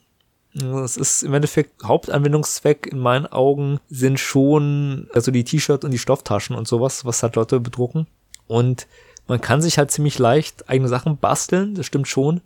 Das 0.54 0.96
ist 0.96 1.22
im 1.22 1.34
Endeffekt 1.34 1.84
Hauptanwendungszweck 1.84 2.86
in 2.86 2.98
meinen 2.98 3.26
Augen 3.26 3.80
sind 3.88 4.18
schon 4.18 5.08
also 5.12 5.30
die 5.30 5.44
T-Shirts 5.44 5.84
und 5.84 5.90
die 5.90 5.98
Stofftaschen 5.98 6.56
und 6.56 6.66
sowas, 6.66 7.04
was 7.04 7.22
halt 7.22 7.36
Leute 7.36 7.60
bedrucken. 7.60 8.06
Und 8.46 8.86
man 9.28 9.40
kann 9.40 9.62
sich 9.62 9.78
halt 9.78 9.90
ziemlich 9.90 10.18
leicht 10.18 10.68
eigene 10.68 10.88
Sachen 10.88 11.18
basteln, 11.18 11.74
das 11.74 11.86
stimmt 11.86 12.08
schon. 12.08 12.40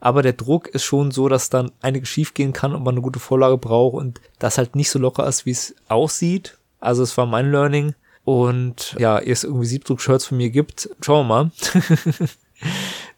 Aber 0.00 0.22
der 0.22 0.32
Druck 0.32 0.66
ist 0.66 0.82
schon 0.82 1.12
so, 1.12 1.28
dass 1.28 1.48
dann 1.48 1.70
einiges 1.80 2.08
schief 2.08 2.34
gehen 2.34 2.52
kann 2.52 2.74
und 2.74 2.82
man 2.82 2.94
eine 2.94 3.02
gute 3.02 3.20
Vorlage 3.20 3.56
braucht 3.56 3.94
und 3.94 4.20
das 4.40 4.58
halt 4.58 4.74
nicht 4.74 4.90
so 4.90 4.98
locker 4.98 5.28
ist, 5.28 5.46
wie 5.46 5.52
es 5.52 5.76
aussieht. 5.86 6.58
Also 6.80 7.04
es 7.04 7.16
war 7.16 7.26
mein 7.26 7.52
Learning. 7.52 7.94
Und 8.24 8.96
ja, 8.98 9.20
ihr 9.20 9.32
es 9.32 9.44
irgendwie 9.44 9.66
Siebdruck-Shirts 9.66 10.26
von 10.26 10.38
mir 10.38 10.50
gibt, 10.50 10.88
schauen 11.00 11.26
wir 11.26 11.34
mal. 11.44 11.50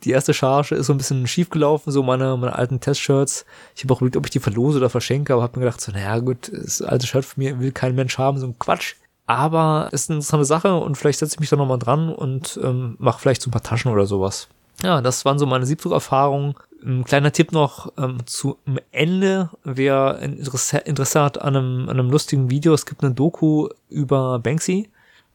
die 0.05 0.11
erste 0.11 0.35
Charge 0.35 0.75
ist 0.75 0.87
so 0.87 0.95
ein 0.95 0.99
bisschen 0.99 1.27
schief 1.27 1.51
gelaufen, 1.51 1.91
so 1.91 2.03
meine, 2.03 2.37
meine 2.37 2.55
alten 2.55 2.81
Test-Shirts. 2.81 3.45
Ich 3.77 3.85
habe 3.85 3.95
auch 3.95 4.01
überlegt, 4.01 4.17
ob 4.17 4.27
ich 4.27 4.31
die 4.31 4.41
verlose 4.41 4.79
oder 4.79 4.91
verschenke, 4.91 5.33
aber 5.33 5.43
habe 5.43 5.59
mir 5.59 5.67
gedacht, 5.67 5.81
so, 5.81 5.93
naja 5.93 6.19
gut, 6.19 6.51
das 6.53 6.83
alte 6.83 7.07
Shirt 7.07 7.25
von 7.25 7.43
mir 7.43 7.61
will 7.61 7.73
kein 7.73 7.95
Mensch 7.95 8.19
haben, 8.19 8.39
so 8.39 8.47
ein 8.47 8.59
Quatsch. 8.59 8.95
Aber 9.27 9.89
ist 9.93 10.11
eine 10.11 10.17
interessante 10.17 10.45
Sache 10.45 10.75
und 10.77 10.97
vielleicht 10.97 11.19
setze 11.19 11.35
ich 11.35 11.41
mich 11.41 11.49
da 11.49 11.57
nochmal 11.57 11.79
dran 11.79 12.13
und 12.13 12.59
ähm, 12.63 12.97
mache 12.99 13.21
vielleicht 13.21 13.43
so 13.43 13.49
ein 13.49 13.53
paar 13.53 13.63
Taschen 13.63 13.91
oder 13.91 14.07
sowas. 14.07 14.49
Ja, 14.83 15.01
das 15.01 15.25
waren 15.25 15.39
so 15.39 15.47
meine 15.47 15.67
Siebdruckerfahrungen. 15.67 16.55
Ein 16.85 17.05
kleiner 17.05 17.33
Tipp 17.33 17.53
noch 17.53 17.93
ähm, 17.97 18.19
zum 18.27 18.57
Ende, 18.91 19.51
wer 19.63 20.19
Interesse, 20.19 21.23
hat 21.23 21.41
an 21.41 21.57
einem, 21.57 21.89
an 21.89 21.99
einem 21.99 22.11
lustigen 22.11 22.51
Video. 22.51 22.75
Es 22.75 22.85
gibt 22.85 23.03
eine 23.03 23.15
Doku 23.15 23.69
über 23.89 24.39
Banksy 24.41 24.91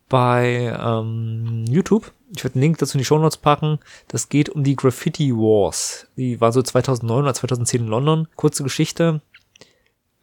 bei 0.07 0.77
ähm, 0.79 1.65
YouTube. 1.67 2.11
Ich 2.35 2.43
werde 2.43 2.55
einen 2.55 2.61
Link 2.61 2.77
dazu 2.77 2.95
in 2.95 2.99
die 2.99 3.05
Show 3.05 3.17
Notes 3.17 3.37
packen. 3.37 3.79
Das 4.07 4.29
geht 4.29 4.49
um 4.49 4.63
die 4.63 4.75
Graffiti 4.75 5.31
Wars. 5.31 6.07
Die 6.15 6.39
war 6.39 6.51
so 6.51 6.61
2009 6.61 7.23
oder 7.23 7.33
2010 7.33 7.81
in 7.81 7.87
London. 7.87 8.27
Kurze 8.35 8.61
Geschichte. 8.61 9.21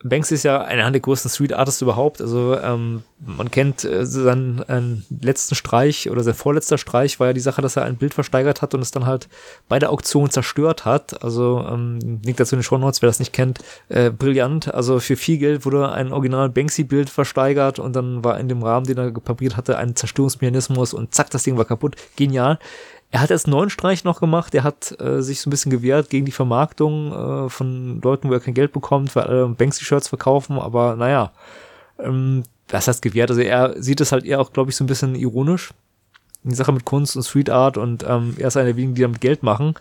Banks 0.05 0.31
ist 0.31 0.43
ja 0.43 0.61
einer 0.61 0.91
der 0.91 1.01
größten 1.01 1.31
Street 1.31 1.55
Artists 1.55 1.81
überhaupt. 1.81 2.21
Also 2.21 2.59
ähm, 2.59 3.03
man 3.19 3.51
kennt 3.51 3.83
äh, 3.85 4.05
seinen 4.05 4.59
äh, 4.69 5.25
letzten 5.25 5.55
Streich 5.55 6.11
oder 6.11 6.23
sein 6.23 6.35
vorletzter 6.35 6.77
Streich 6.77 7.19
war 7.19 7.29
ja 7.29 7.33
die 7.33 7.41
Sache, 7.41 7.63
dass 7.63 7.77
er 7.77 7.85
ein 7.85 7.97
Bild 7.97 8.13
versteigert 8.13 8.61
hat 8.61 8.75
und 8.75 8.83
es 8.83 8.91
dann 8.91 9.07
halt 9.07 9.29
bei 9.69 9.79
der 9.79 9.91
Auktion 9.91 10.31
zerstört 10.31 10.85
hat. 10.85 11.23
Also 11.25 11.67
ähm, 11.67 12.21
liegt 12.23 12.39
dazu 12.39 12.55
in 12.55 12.61
den 12.61 12.65
Show 12.65 12.77
Notes, 12.77 13.01
wer 13.01 13.09
das 13.09 13.21
nicht 13.21 13.33
kennt. 13.33 13.61
Äh, 13.89 14.11
brillant. 14.11 14.73
Also 14.73 15.01
für 15.01 15.17
viel 15.17 15.39
Geld 15.39 15.65
wurde 15.65 15.91
ein 15.91 16.13
original 16.13 16.51
Banksy-Bild 16.51 17.09
versteigert 17.09 17.79
und 17.79 17.97
dann 17.97 18.23
war 18.23 18.39
in 18.39 18.49
dem 18.49 18.63
Rahmen, 18.63 18.87
den 18.87 18.99
er 18.99 19.11
gepapiert 19.11 19.57
hatte, 19.57 19.79
ein 19.79 19.97
Zerstörungsmechanismus 19.97 20.93
und 20.93 21.15
zack, 21.15 21.31
das 21.31 21.45
Ding 21.45 21.57
war 21.57 21.65
kaputt. 21.65 21.97
Genial. 22.17 22.59
Er 23.11 23.21
hat 23.21 23.31
erst 23.31 23.47
einen 23.47 23.55
neuen 23.55 23.71
Streich 23.71 24.05
noch 24.05 24.21
gemacht. 24.21 24.55
Er 24.55 24.65
hat 24.65 24.99
äh, 25.01 25.23
sich 25.23 25.41
so 25.41 25.49
ein 25.49 25.51
bisschen 25.51 25.71
gewehrt 25.71 26.11
gegen 26.11 26.27
die 26.27 26.33
Vermarktung 26.33 27.13
äh, 27.13 27.49
von 27.49 28.01
Leuten, 28.03 28.29
wo 28.29 28.33
er 28.33 28.41
kein 28.41 28.55
Geld 28.55 28.73
bekommt, 28.73 29.15
weil 29.15 29.25
alle 29.25 29.49
Banksy-Shirts 29.49 30.09
verkaufen. 30.09 30.59
Aber 30.59 30.97
naja, 30.97 31.33
ähm, 31.99 32.43
das 32.67 32.89
heißt 32.89 33.03
gewehrt. 33.03 33.31
Also 33.31 33.43
er 33.43 33.81
sieht 33.81 34.01
es 34.01 34.13
halt 34.13 34.25
eher 34.25 34.41
auch, 34.41 34.53
glaube 34.53 34.71
ich, 34.71 34.77
so 34.77 34.85
ein 34.85 34.89
bisschen 34.89 35.15
ironisch. 35.15 35.73
Die 36.43 36.55
Sache 36.55 36.73
mit 36.73 36.85
Kunst 36.85 37.17
und 37.17 37.23
Street 37.25 37.51
Art 37.51 37.77
und 37.77 38.05
ähm, 38.09 38.35
er 38.39 38.49
ist 38.49 38.57
einer 38.57 38.67
der 38.67 38.77
wenigen, 38.77 38.95
die 38.95 39.03
damit 39.03 39.21
Geld 39.21 39.43
machen. 39.43 39.75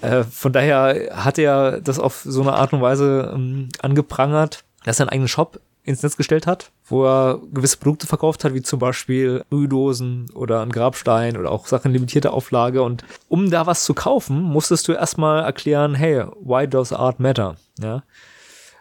Äh, 0.00 0.24
von 0.24 0.52
daher 0.52 1.10
hat 1.12 1.38
er 1.38 1.80
das 1.80 1.98
auf 1.98 2.22
so 2.24 2.42
eine 2.42 2.52
Art 2.52 2.72
und 2.72 2.82
Weise 2.82 3.32
ähm, 3.34 3.68
angeprangert, 3.80 4.64
dass 4.84 5.00
er 5.00 5.04
einen 5.04 5.10
eigenen 5.10 5.28
Shop 5.28 5.60
ins 5.84 6.02
Netz 6.02 6.16
gestellt 6.16 6.46
hat, 6.46 6.70
wo 6.84 7.04
er 7.04 7.40
gewisse 7.52 7.76
Produkte 7.76 8.06
verkauft 8.06 8.44
hat, 8.44 8.54
wie 8.54 8.62
zum 8.62 8.78
Beispiel 8.78 9.44
Brühdosen 9.50 10.30
oder 10.34 10.62
ein 10.62 10.70
Grabstein 10.70 11.36
oder 11.36 11.50
auch 11.50 11.66
Sachen 11.66 11.92
limitierte 11.92 12.32
Auflage. 12.32 12.82
Und 12.82 13.04
um 13.28 13.50
da 13.50 13.66
was 13.66 13.84
zu 13.84 13.94
kaufen, 13.94 14.42
musstest 14.42 14.86
du 14.86 14.92
erstmal 14.92 15.42
erklären, 15.42 15.94
hey, 15.94 16.24
why 16.40 16.68
does 16.68 16.92
art 16.92 17.18
matter? 17.18 17.56
Ja. 17.80 18.04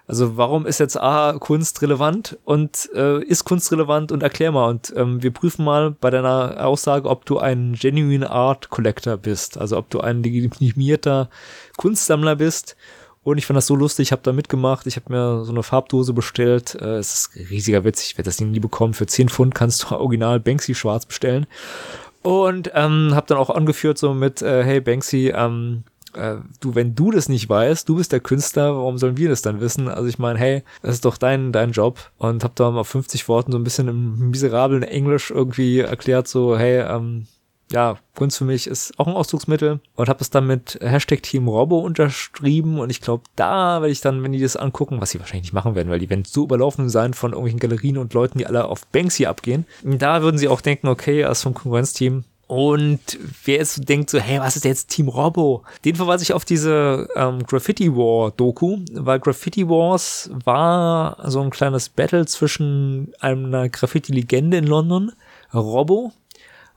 Also 0.08 0.36
warum 0.36 0.66
ist 0.66 0.80
jetzt 0.80 1.00
A 1.00 1.38
Kunst 1.40 1.82
relevant 1.82 2.38
und 2.44 2.90
äh, 2.94 3.24
ist 3.24 3.46
Kunst 3.46 3.72
relevant 3.72 4.12
und 4.12 4.22
erklär 4.22 4.52
mal. 4.52 4.68
Und 4.70 4.94
ähm, 4.96 5.24
wir 5.24 5.32
prüfen 5.32 5.64
mal 5.64 5.92
bei 5.92 6.10
deiner 6.10 6.68
Aussage, 6.68 7.10
ob 7.10 7.26
du 7.26 7.40
ein 7.40 7.74
Genuine 7.80 8.30
Art 8.30 8.70
Collector 8.70 9.16
bist, 9.18 9.58
also 9.58 9.78
ob 9.78 9.90
du 9.90 10.02
ein 10.02 10.22
legitimierter 10.22 11.30
Kunstsammler 11.78 12.36
bist 12.36 12.76
Und 13.24 13.38
ich 13.38 13.46
fand 13.46 13.56
das 13.58 13.68
so 13.68 13.76
lustig, 13.76 14.08
ich 14.08 14.12
habe 14.12 14.24
da 14.24 14.34
mitgemacht, 14.34 14.88
ich 14.88 14.96
habe 14.96 15.14
mir 15.14 15.46
so 15.46 15.52
eine 15.52 15.62
Farbdose 15.62 16.14
bestellt. 16.14 16.76
Äh, 16.76 16.98
es 16.98 17.14
ist 17.14 17.50
riesiger 17.52 17.84
Witz, 17.84 18.04
ich 18.04 18.18
werde 18.18 18.30
das 18.30 18.38
Ding 18.38 18.52
nie 18.52 18.60
bekommen. 18.60 18.94
Für 18.94 19.06
10 19.06 19.30
Pfund 19.30 19.54
kannst 19.54 19.84
du 19.84 19.96
original 19.96 20.40
Banksy 20.40 20.74
schwarz 20.74 21.06
bestellen. 21.06 21.46
Und 22.24 22.72
ähm, 22.74 23.12
habe 23.14 23.28
dann 23.28 23.38
auch 23.38 23.50
angeführt 23.50 23.98
so 23.98 24.14
mit, 24.14 24.42
äh, 24.42 24.64
hey 24.64 24.82
Banksy, 24.82 25.34
ähm, 25.36 25.84
äh, 26.14 26.36
du, 26.60 26.76
wenn 26.76 26.96
du 26.96 27.12
das 27.12 27.30
nicht 27.30 27.48
weißt, 27.48 27.88
du 27.88 27.96
bist 27.96 28.12
der 28.12 28.20
Künstler, 28.20 28.76
warum 28.76 28.98
sollen 28.98 29.18
wir 29.18 29.30
das 29.30 29.42
dann 29.42 29.62
wissen? 29.62 29.88
Also 29.88 30.08
ich 30.08 30.20
meine, 30.20 30.40
hey, 30.40 30.64
das 30.82 30.96
ist 30.96 31.06
doch 31.06 31.18
dein, 31.18 31.52
dein 31.52 31.72
Job. 31.72 32.12
Und 32.18 32.44
hab 32.44 32.56
da 32.56 32.72
mal 32.72 32.84
50 32.84 33.28
Worten 33.28 33.52
so 33.52 33.58
ein 33.58 33.64
bisschen 33.64 33.88
im 33.88 34.30
miserablen 34.30 34.84
Englisch 34.84 35.32
irgendwie 35.32 35.80
erklärt, 35.80 36.28
so, 36.28 36.58
hey, 36.58 36.80
ähm, 36.80 37.28
ja, 37.72 37.98
Kunst 38.16 38.38
für 38.38 38.46
mich 38.46 38.68
ist 38.68 38.98
auch 39.00 39.08
ein 39.08 39.14
Ausdrucksmittel 39.14 39.80
und 39.96 40.10
habe 40.10 40.22
es 40.22 40.30
dann 40.30 40.48
mit 40.48 40.78
Hashtag 40.82 41.24
Team 41.24 41.48
Robo 41.48 41.80
unterschrieben 41.80 42.80
und 42.80 42.90
ich 42.90 43.02
glaube, 43.02 43.24
da 43.36 43.82
werde 43.82 43.92
ich 43.92 44.02
dann, 44.02 44.22
wenn 44.24 44.32
die 44.32 44.42
das 44.42 44.56
angucken, 44.56 45.00
was 45.02 45.12
sie 45.12 45.20
wahrscheinlich 45.20 45.46
nicht 45.46 45.54
machen 45.54 45.76
werden, 45.76 45.90
weil 45.90 46.00
die 46.00 46.10
werden 46.10 46.26
so 46.26 46.44
überlaufen 46.44 46.90
sein 46.90 47.14
von 47.14 47.32
irgendwelchen 47.32 47.60
Galerien 47.60 47.98
und 47.98 48.14
Leuten, 48.14 48.38
die 48.38 48.46
alle 48.46 48.66
auf 48.66 48.86
Banksy 48.88 49.26
abgehen, 49.26 49.66
da 49.84 50.22
würden 50.22 50.38
sie 50.38 50.48
auch 50.48 50.62
denken, 50.62 50.88
okay, 50.88 51.22
er 51.22 51.32
ist 51.32 51.44
vom 51.44 51.54
Konkurrenzteam, 51.54 52.26
und 52.52 53.18
wer 53.46 53.60
jetzt 53.60 53.88
denkt 53.88 54.10
so, 54.10 54.20
hey, 54.20 54.42
was 54.42 54.58
ist 54.58 54.66
jetzt 54.66 54.90
Team 54.90 55.08
Robo? 55.08 55.64
Den 55.86 55.96
verweise 55.96 56.24
ich 56.24 56.34
auf 56.34 56.44
diese 56.44 57.08
ähm, 57.16 57.44
Graffiti 57.48 57.96
War 57.96 58.32
Doku, 58.32 58.80
weil 58.92 59.22
Graffiti 59.22 59.70
Wars 59.70 60.30
war 60.44 61.16
so 61.30 61.40
ein 61.40 61.50
kleines 61.50 61.88
Battle 61.88 62.26
zwischen 62.26 63.14
einer 63.22 63.70
Graffiti-Legende 63.70 64.58
in 64.58 64.68
London, 64.68 65.14
Robo. 65.54 66.12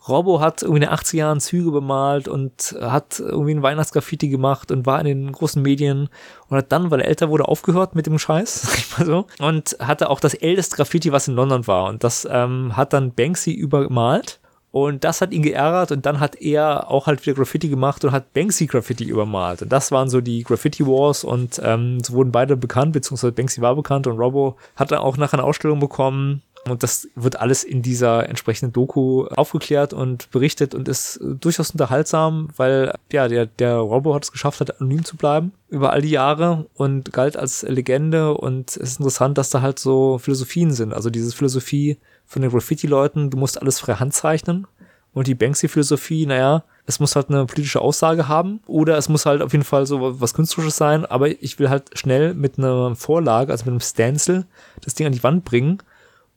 Robo 0.08 0.40
hat 0.40 0.62
irgendwie 0.62 0.82
in 0.84 0.88
den 0.88 0.96
80er 0.98 1.16
Jahren 1.16 1.40
Züge 1.40 1.70
bemalt 1.70 2.28
und 2.28 2.76
hat 2.80 3.20
irgendwie 3.20 3.54
ein 3.54 3.62
Weihnachtsgraffiti 3.62 4.28
gemacht 4.28 4.70
und 4.70 4.84
war 4.86 5.00
in 5.00 5.06
den 5.06 5.32
großen 5.32 5.62
Medien 5.62 6.08
und 6.48 6.56
hat 6.56 6.72
dann, 6.72 6.90
weil 6.90 7.00
er 7.00 7.08
älter 7.08 7.30
wurde, 7.30 7.48
aufgehört 7.48 7.94
mit 7.94 8.06
dem 8.06 8.18
Scheiß, 8.18 8.62
sag 8.62 8.78
ich 8.78 8.98
mal 8.98 9.06
so, 9.06 9.26
und 9.38 9.76
hatte 9.80 10.10
auch 10.10 10.20
das 10.20 10.34
älteste 10.34 10.76
Graffiti, 10.76 11.12
was 11.12 11.28
in 11.28 11.34
London 11.34 11.66
war. 11.66 11.88
Und 11.88 12.04
das 12.04 12.28
ähm, 12.30 12.76
hat 12.76 12.92
dann 12.92 13.12
Banksy 13.14 13.52
übermalt 13.52 14.40
und 14.74 15.04
das 15.04 15.20
hat 15.20 15.32
ihn 15.32 15.42
geärgert 15.42 15.92
und 15.92 16.04
dann 16.04 16.18
hat 16.18 16.34
er 16.34 16.90
auch 16.90 17.06
halt 17.06 17.24
wieder 17.24 17.36
Graffiti 17.36 17.68
gemacht 17.68 18.04
und 18.04 18.10
hat 18.10 18.32
Banksy 18.32 18.66
Graffiti 18.66 19.04
übermalt. 19.04 19.62
Und 19.62 19.70
das 19.70 19.92
waren 19.92 20.08
so 20.08 20.20
die 20.20 20.42
Graffiti 20.42 20.84
Wars 20.84 21.22
und 21.22 21.60
ähm, 21.62 22.00
so 22.02 22.14
wurden 22.14 22.32
beide 22.32 22.56
bekannt, 22.56 22.92
beziehungsweise 22.92 23.30
Banksy 23.30 23.60
war 23.62 23.76
bekannt 23.76 24.08
und 24.08 24.18
Robo 24.18 24.56
hat 24.74 24.90
dann 24.90 24.98
auch 24.98 25.16
nachher 25.16 25.38
eine 25.38 25.44
Ausstellung 25.44 25.78
bekommen. 25.78 26.42
Und 26.68 26.82
das 26.82 27.08
wird 27.14 27.40
alles 27.40 27.62
in 27.64 27.82
dieser 27.82 28.28
entsprechenden 28.28 28.72
Doku 28.72 29.26
aufgeklärt 29.26 29.92
und 29.92 30.30
berichtet 30.30 30.74
und 30.74 30.88
ist 30.88 31.20
durchaus 31.22 31.70
unterhaltsam, 31.70 32.48
weil 32.56 32.94
ja, 33.12 33.28
der, 33.28 33.46
der 33.46 33.76
Robo 33.76 34.14
hat 34.14 34.24
es 34.24 34.32
geschafft 34.32 34.60
hat, 34.60 34.80
anonym 34.80 35.04
zu 35.04 35.16
bleiben 35.16 35.52
über 35.68 35.92
all 35.92 36.02
die 36.02 36.10
Jahre 36.10 36.66
und 36.74 37.12
galt 37.12 37.36
als 37.36 37.62
Legende 37.62 38.34
und 38.34 38.70
es 38.70 38.76
ist 38.76 39.00
interessant, 39.00 39.36
dass 39.36 39.50
da 39.50 39.60
halt 39.60 39.78
so 39.78 40.18
Philosophien 40.18 40.72
sind. 40.72 40.94
Also 40.94 41.10
diese 41.10 41.34
Philosophie, 41.34 41.98
von 42.26 42.42
den 42.42 42.50
Graffiti-Leuten, 42.50 43.30
du 43.30 43.36
musst 43.36 43.60
alles 43.60 43.80
frei 43.80 43.94
Hand 43.94 44.14
zeichnen. 44.14 44.66
Und 45.12 45.28
die 45.28 45.36
Banksy-Philosophie, 45.36 46.26
naja, 46.26 46.64
es 46.86 46.98
muss 46.98 47.14
halt 47.14 47.30
eine 47.30 47.46
politische 47.46 47.80
Aussage 47.80 48.26
haben 48.26 48.60
oder 48.66 48.98
es 48.98 49.08
muss 49.08 49.26
halt 49.26 49.42
auf 49.42 49.52
jeden 49.52 49.64
Fall 49.64 49.86
so 49.86 50.20
was 50.20 50.34
Künstlerisches 50.34 50.76
sein, 50.76 51.06
aber 51.06 51.28
ich 51.28 51.58
will 51.58 51.70
halt 51.70 51.96
schnell 51.96 52.34
mit 52.34 52.58
einer 52.58 52.96
Vorlage, 52.96 53.52
also 53.52 53.64
mit 53.64 53.72
einem 53.72 53.80
Stencil, 53.80 54.44
das 54.82 54.94
Ding 54.94 55.06
an 55.06 55.12
die 55.12 55.22
Wand 55.22 55.44
bringen 55.44 55.78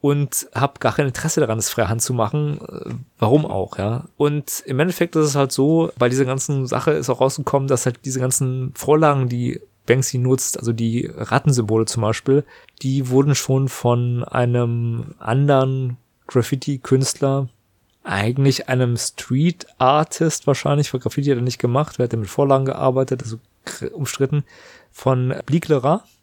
und 0.01 0.47
habe 0.53 0.79
gar 0.79 0.93
kein 0.93 1.07
Interesse 1.07 1.39
daran, 1.39 1.57
es 1.57 1.69
freie 1.69 1.89
Hand 1.89 2.01
zu 2.01 2.13
machen. 2.13 2.60
Äh, 2.62 2.93
warum 3.17 3.45
auch, 3.45 3.77
ja? 3.77 4.05
Und 4.17 4.63
im 4.65 4.79
Endeffekt 4.79 5.15
ist 5.15 5.25
es 5.25 5.36
halt 5.36 5.51
so, 5.51 5.91
bei 5.97 6.10
dieser 6.10 6.25
ganzen 6.25 6.67
Sache 6.67 6.91
ist 6.91 7.10
auch 7.10 7.21
rausgekommen, 7.21 7.67
dass 7.67 7.86
halt 7.86 7.99
diese 8.05 8.19
ganzen 8.19 8.71
Vorlagen, 8.75 9.29
die 9.29 9.60
Banksy 9.86 10.17
nutzt, 10.17 10.60
also 10.60 10.73
die 10.73 11.10
Rattensymbole 11.15 11.86
zum 11.86 12.01
Beispiel, 12.01 12.43
die 12.81 13.10
wurden 13.10 13.36
schon 13.36 13.69
von 13.69 14.23
einem 14.23 15.15
anderen 15.17 15.97
Graffiti-Künstler, 16.27 17.47
eigentlich 18.03 18.69
einem 18.69 18.97
Street 18.97 19.65
Artist 19.77 20.45
wahrscheinlich, 20.45 20.89
für 20.89 20.99
Graffiti 20.99 21.29
hat 21.29 21.38
er 21.38 21.41
nicht 21.41 21.60
gemacht, 21.60 21.97
wer 21.97 22.05
hat 22.05 22.13
mit 22.13 22.29
Vorlagen 22.29 22.65
gearbeitet, 22.65 23.23
also 23.23 23.39
umstritten, 23.93 24.43
von 24.91 25.33
Blick 25.45 25.67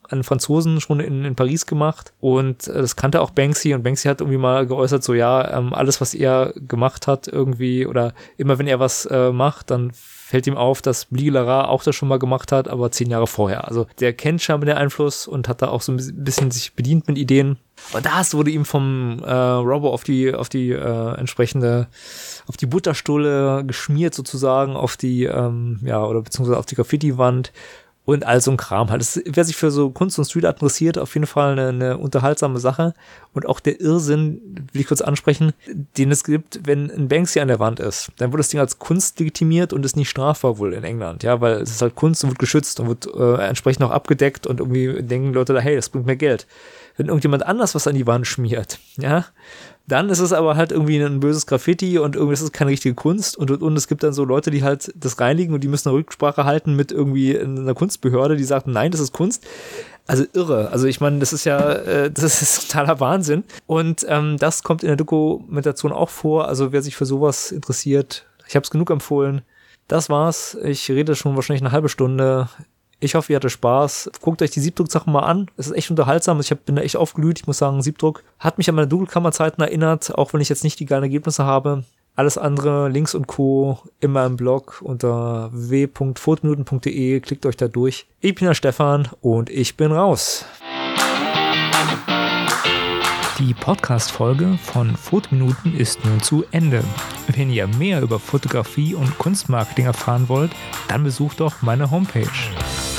Einen 0.09 0.25
Franzosen 0.25 0.81
schon 0.81 1.01
in, 1.01 1.25
in 1.25 1.35
Paris 1.35 1.67
gemacht 1.67 2.13
und 2.21 2.69
äh, 2.69 2.75
das 2.75 2.97
kannte 2.97 3.21
auch 3.21 3.31
Banksy 3.31 3.75
und 3.75 3.83
Banksy 3.83 4.09
hat 4.09 4.21
irgendwie 4.21 4.39
mal 4.39 4.67
geäußert, 4.67 5.03
so 5.03 5.15
ja, 5.15 5.59
ähm, 5.59 5.73
alles 5.73 6.01
was 6.01 6.15
er 6.15 6.53
gemacht 6.57 7.07
hat 7.07 7.29
irgendwie 7.29 7.87
oder 7.87 8.15
immer 8.37 8.59
wenn 8.59 8.67
er 8.67 8.81
was 8.81 9.07
äh, 9.07 9.33
macht, 9.33 9.71
dann 9.71 9.93
fällt 9.93 10.47
ihm 10.47 10.57
auf, 10.57 10.83
dass 10.83 11.05
Bligelara 11.05 11.67
auch 11.69 11.85
das 11.85 11.95
schon 11.95 12.09
mal 12.09 12.19
gemacht 12.19 12.51
hat, 12.51 12.67
aber 12.67 12.91
zehn 12.91 13.11
Jahre 13.11 13.27
vorher. 13.27 13.69
Also 13.69 13.87
der 14.01 14.15
kennt 14.15 14.43
scheinbar 14.43 14.67
den 14.67 14.77
Einfluss 14.77 15.27
und 15.27 15.49
hat 15.49 15.63
da 15.63 15.69
auch 15.69 15.83
so 15.83 15.93
ein 15.93 16.25
bisschen 16.25 16.51
sich 16.51 16.75
bedient 16.75 17.07
mit 17.07 17.19
Ideen. 17.19 17.59
Und 17.93 18.07
das 18.07 18.35
wurde 18.35 18.51
ihm 18.51 18.65
vom 18.65 19.23
äh, 19.25 19.33
Robo 19.33 19.91
auf 19.91 20.03
die, 20.03 20.35
auf 20.35 20.49
die 20.49 20.71
äh, 20.71 21.15
entsprechende, 21.19 21.89
auf 22.47 22.57
die 22.57 22.67
Butterstulle 22.67 23.65
geschmiert 23.67 24.15
sozusagen, 24.15 24.77
auf 24.77 24.97
die, 24.97 25.25
ähm, 25.25 25.81
ja, 25.85 26.05
oder 26.05 26.23
beziehungsweise 26.23 26.59
auf 26.59 26.67
die 26.67 26.77
Graffiti-Wand 26.77 27.53
und 28.05 28.27
all 28.27 28.41
so 28.41 28.51
ein 28.51 28.57
Kram 28.57 28.91
halt. 28.91 29.01
Das, 29.01 29.21
wer 29.25 29.45
sich 29.45 29.57
für 29.57 29.71
so 29.71 29.91
Kunst 29.91 30.19
und 30.19 30.27
Street 30.27 30.45
Art 30.45 30.57
interessiert, 30.57 30.99
auf 30.99 31.15
jeden 31.15 31.27
Fall 31.27 31.53
eine, 31.53 31.69
eine 31.69 31.99
unterhaltsame 31.99 32.59
Sache. 32.59 32.93
Und 33.33 33.47
auch 33.47 33.61
der 33.61 33.81
Irrsinn, 33.81 34.41
will 34.73 34.83
ich 34.83 34.87
kurz 34.87 35.01
ansprechen, 35.01 35.53
den 35.97 36.11
es 36.11 36.23
gibt, 36.23 36.61
wenn 36.67 36.91
ein 36.91 37.09
Banksy 37.09 37.41
an 37.41 37.49
der 37.49 37.59
Wand 37.61 37.81
ist, 37.81 38.13
dann 38.19 38.31
wird 38.31 38.41
das 38.41 38.51
Ding 38.51 38.61
als 38.61 38.79
Kunst 38.79 39.19
legitimiert 39.19 39.73
und 39.73 39.85
ist 39.85 39.97
nicht 39.97 40.11
strafbar 40.11 40.59
wohl 40.59 40.75
in 40.75 40.85
England, 40.85 41.23
ja, 41.23 41.41
weil 41.41 41.55
es 41.55 41.71
ist 41.71 41.83
halt 41.83 41.95
Kunst 41.95 42.23
und 42.25 42.31
wird 42.31 42.39
geschützt 42.39 42.79
und 42.79 42.89
wird 42.89 43.07
äh, 43.15 43.43
entsprechend 43.47 43.85
auch 43.85 43.91
abgedeckt 43.91 44.47
und 44.47 44.61
irgendwie 44.61 45.03
denken 45.03 45.33
Leute 45.33 45.55
da, 45.55 45.61
hey, 45.61 45.75
das 45.75 45.89
bringt 45.89 46.07
mehr 46.07 46.17
Geld. 46.17 46.47
Wenn 46.97 47.07
irgendjemand 47.07 47.45
anders 47.45 47.75
was 47.75 47.87
an 47.87 47.95
die 47.95 48.07
Wand 48.07 48.27
schmiert, 48.27 48.79
ja, 48.99 49.25
dann 49.87 50.09
ist 50.09 50.21
es 50.21 50.33
aber 50.33 50.57
halt 50.57 50.73
irgendwie 50.73 50.99
ein 50.99 51.21
böses 51.21 51.47
Graffiti 51.47 51.99
und 51.99 52.17
irgendwie 52.17 52.35
ist 52.35 52.41
es 52.41 52.53
keine 52.53 52.71
richtige 52.71 52.95
Kunst 52.95 53.37
und, 53.37 53.51
und, 53.51 53.63
und 53.63 53.77
es 53.77 53.89
gibt 53.89 54.03
dann 54.03 54.13
so 54.13 54.25
Leute, 54.25 54.51
die 54.51 54.63
halt 54.63 54.93
das 54.97 55.21
reinigen 55.21 55.53
und 55.53 55.63
die 55.63 55.69
müssen 55.69 55.89
eine 55.89 55.99
Rücksprache 55.99 56.45
halten 56.45 56.75
mit 56.75 56.91
irgendwie 56.91 57.39
einer 57.39 57.75
Kunstbehörde, 57.75 58.37
die 58.37 58.45
sagt, 58.45 58.67
nein, 58.67 58.93
das 58.93 59.01
ist 59.01 59.13
Kunst. 59.13 59.45
Also 60.07 60.25
irre. 60.33 60.71
Also 60.71 60.87
ich 60.87 61.01
meine, 61.01 61.19
das 61.19 61.33
ist 61.33 61.45
ja, 61.45 61.73
äh, 61.73 62.11
das 62.15 62.43
ist 62.43 62.71
totaler 62.71 63.01
Wahnsinn. 63.01 63.45
Und 63.67 64.07
ähm, 64.09 64.37
das 64.39 64.63
kommt 64.63 64.83
in 64.83 64.89
der 64.89 64.97
Dokumentation 64.97 65.93
auch 65.93 66.11
vor. 66.11 66.49
Also 66.49 66.73
wer 66.73 66.83
sich 66.83 66.97
für 66.97 67.07
sowas 67.07 67.53
interessiert, 67.53 68.27
ich 68.47 68.57
habe 68.57 68.65
es 68.65 68.71
genug 68.71 68.91
empfohlen. 68.91 69.43
Das 69.89 70.09
war's. 70.09 70.57
Ich 70.63 70.91
rede 70.91 71.15
schon 71.15 71.37
wahrscheinlich 71.37 71.63
eine 71.63 71.73
halbe 71.73 71.89
Stunde. 71.89 72.49
Ich 73.05 73.15
hoffe, 73.15 73.33
ihr 73.33 73.37
hattet 73.37 73.53
Spaß. 73.53 74.13
Guckt 74.23 74.41
euch 74.41 74.51
die 74.51 74.61
Siebdruck-Sachen 74.61 75.13
mal 75.13 75.25
an. 75.25 75.51
Es 75.59 75.67
ist 75.67 75.77
echt 75.77 75.91
unterhaltsam. 75.91 76.41
Ich 76.41 76.51
hab, 76.51 76.65
bin 76.65 76.77
da 76.77 76.83
echt 76.83 76.97
aufgelüht. 76.97 77.41
Ich 77.41 77.47
muss 77.47 77.59
sagen, 77.59 77.83
Siebdruck 77.83 78.25
hat 78.39 78.57
mich 78.57 78.71
an 78.71 78.77
meine 78.77 78.89
Dunkelkammerzeiten 78.89 79.63
erinnert, 79.63 80.15
auch 80.17 80.33
wenn 80.33 80.41
ich 80.41 80.49
jetzt 80.49 80.65
nicht 80.65 80.81
die 80.81 80.87
geilen 80.87 81.03
Ergebnisse 81.03 81.45
habe. 81.45 81.85
Alles 82.17 82.39
andere, 82.39 82.89
Links 82.89 83.15
und 83.15 83.27
Co. 83.27 83.79
immer 84.01 84.25
im 84.25 84.37
Blog 84.37 84.81
unter 84.83 85.51
w.fotominuten.de. 85.53 87.21
Klickt 87.21 87.45
euch 87.45 87.59
da 87.59 87.69
durch. 87.69 88.07
Ich 88.21 88.37
bin 88.37 88.47
der 88.47 88.55
Stefan 88.55 89.09
und 89.21 89.51
ich 89.51 89.77
bin 89.77 89.93
raus. 89.93 90.47
Die 93.39 93.53
Podcast-Folge 93.53 94.59
von 94.63 94.97
Fotominuten 94.97 95.77
ist 95.77 96.05
nun 96.07 96.23
zu 96.23 96.45
Ende. 96.53 96.83
Wenn 97.35 97.51
ihr 97.51 97.67
mehr 97.67 98.01
über 98.01 98.19
Fotografie 98.19 98.95
und 98.95 99.19
Kunstmarketing 99.19 99.87
erfahren 99.87 100.29
wollt, 100.31 100.53
dann 100.89 101.05
besucht 101.05 101.41
doch 101.41 101.61
meine 101.61 101.91
Homepage. 101.91 102.31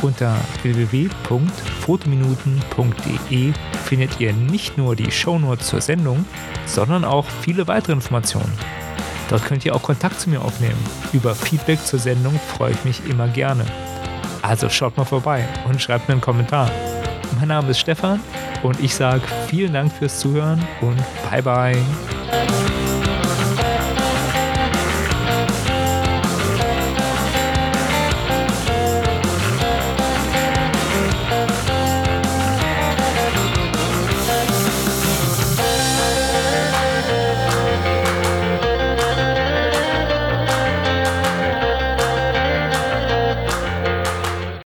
Unter 0.02 0.36
www.fotominuten.de 0.62 3.54
findet 3.86 4.20
ihr 4.20 4.34
nicht 4.34 4.78
nur 4.78 4.96
die 4.96 5.12
Shownotes 5.12 5.68
zur 5.68 5.82
Sendung, 5.82 6.26
sondern 6.66 7.04
auch 7.04 7.26
viele 7.42 7.68
weitere 7.68 7.94
Informationen. 7.94 8.52
Dort 9.30 9.46
könnt 9.46 9.66
ihr 9.66 9.76
auch 9.76 9.82
Kontakt 9.82 10.20
zu 10.20 10.30
mir 10.30 10.42
aufnehmen. 10.42 10.78
Über 11.14 11.34
Feedback 11.34 11.84
zur 11.84 12.00
Sendung 12.00 12.40
freue 12.56 12.72
ich 12.72 12.86
mich 12.86 13.02
immer 13.10 13.28
gerne. 13.28 13.66
Also 14.42 14.70
schaut 14.70 14.98
mal 14.98 15.06
vorbei 15.06 15.48
und 15.68 15.82
schreibt 15.82 16.08
mir 16.08 16.14
einen 16.14 16.22
Kommentar. 16.22 16.70
Mein 17.40 17.48
Name 17.48 17.72
ist 17.72 17.80
Stefan 17.80 18.20
und 18.62 18.80
ich 18.80 18.94
sage 18.94 19.24
vielen 19.48 19.74
Dank 19.74 19.92
fürs 19.92 20.20
Zuhören 20.20 20.62
und 20.82 21.02
bye 21.30 21.42
bye. 21.42 22.15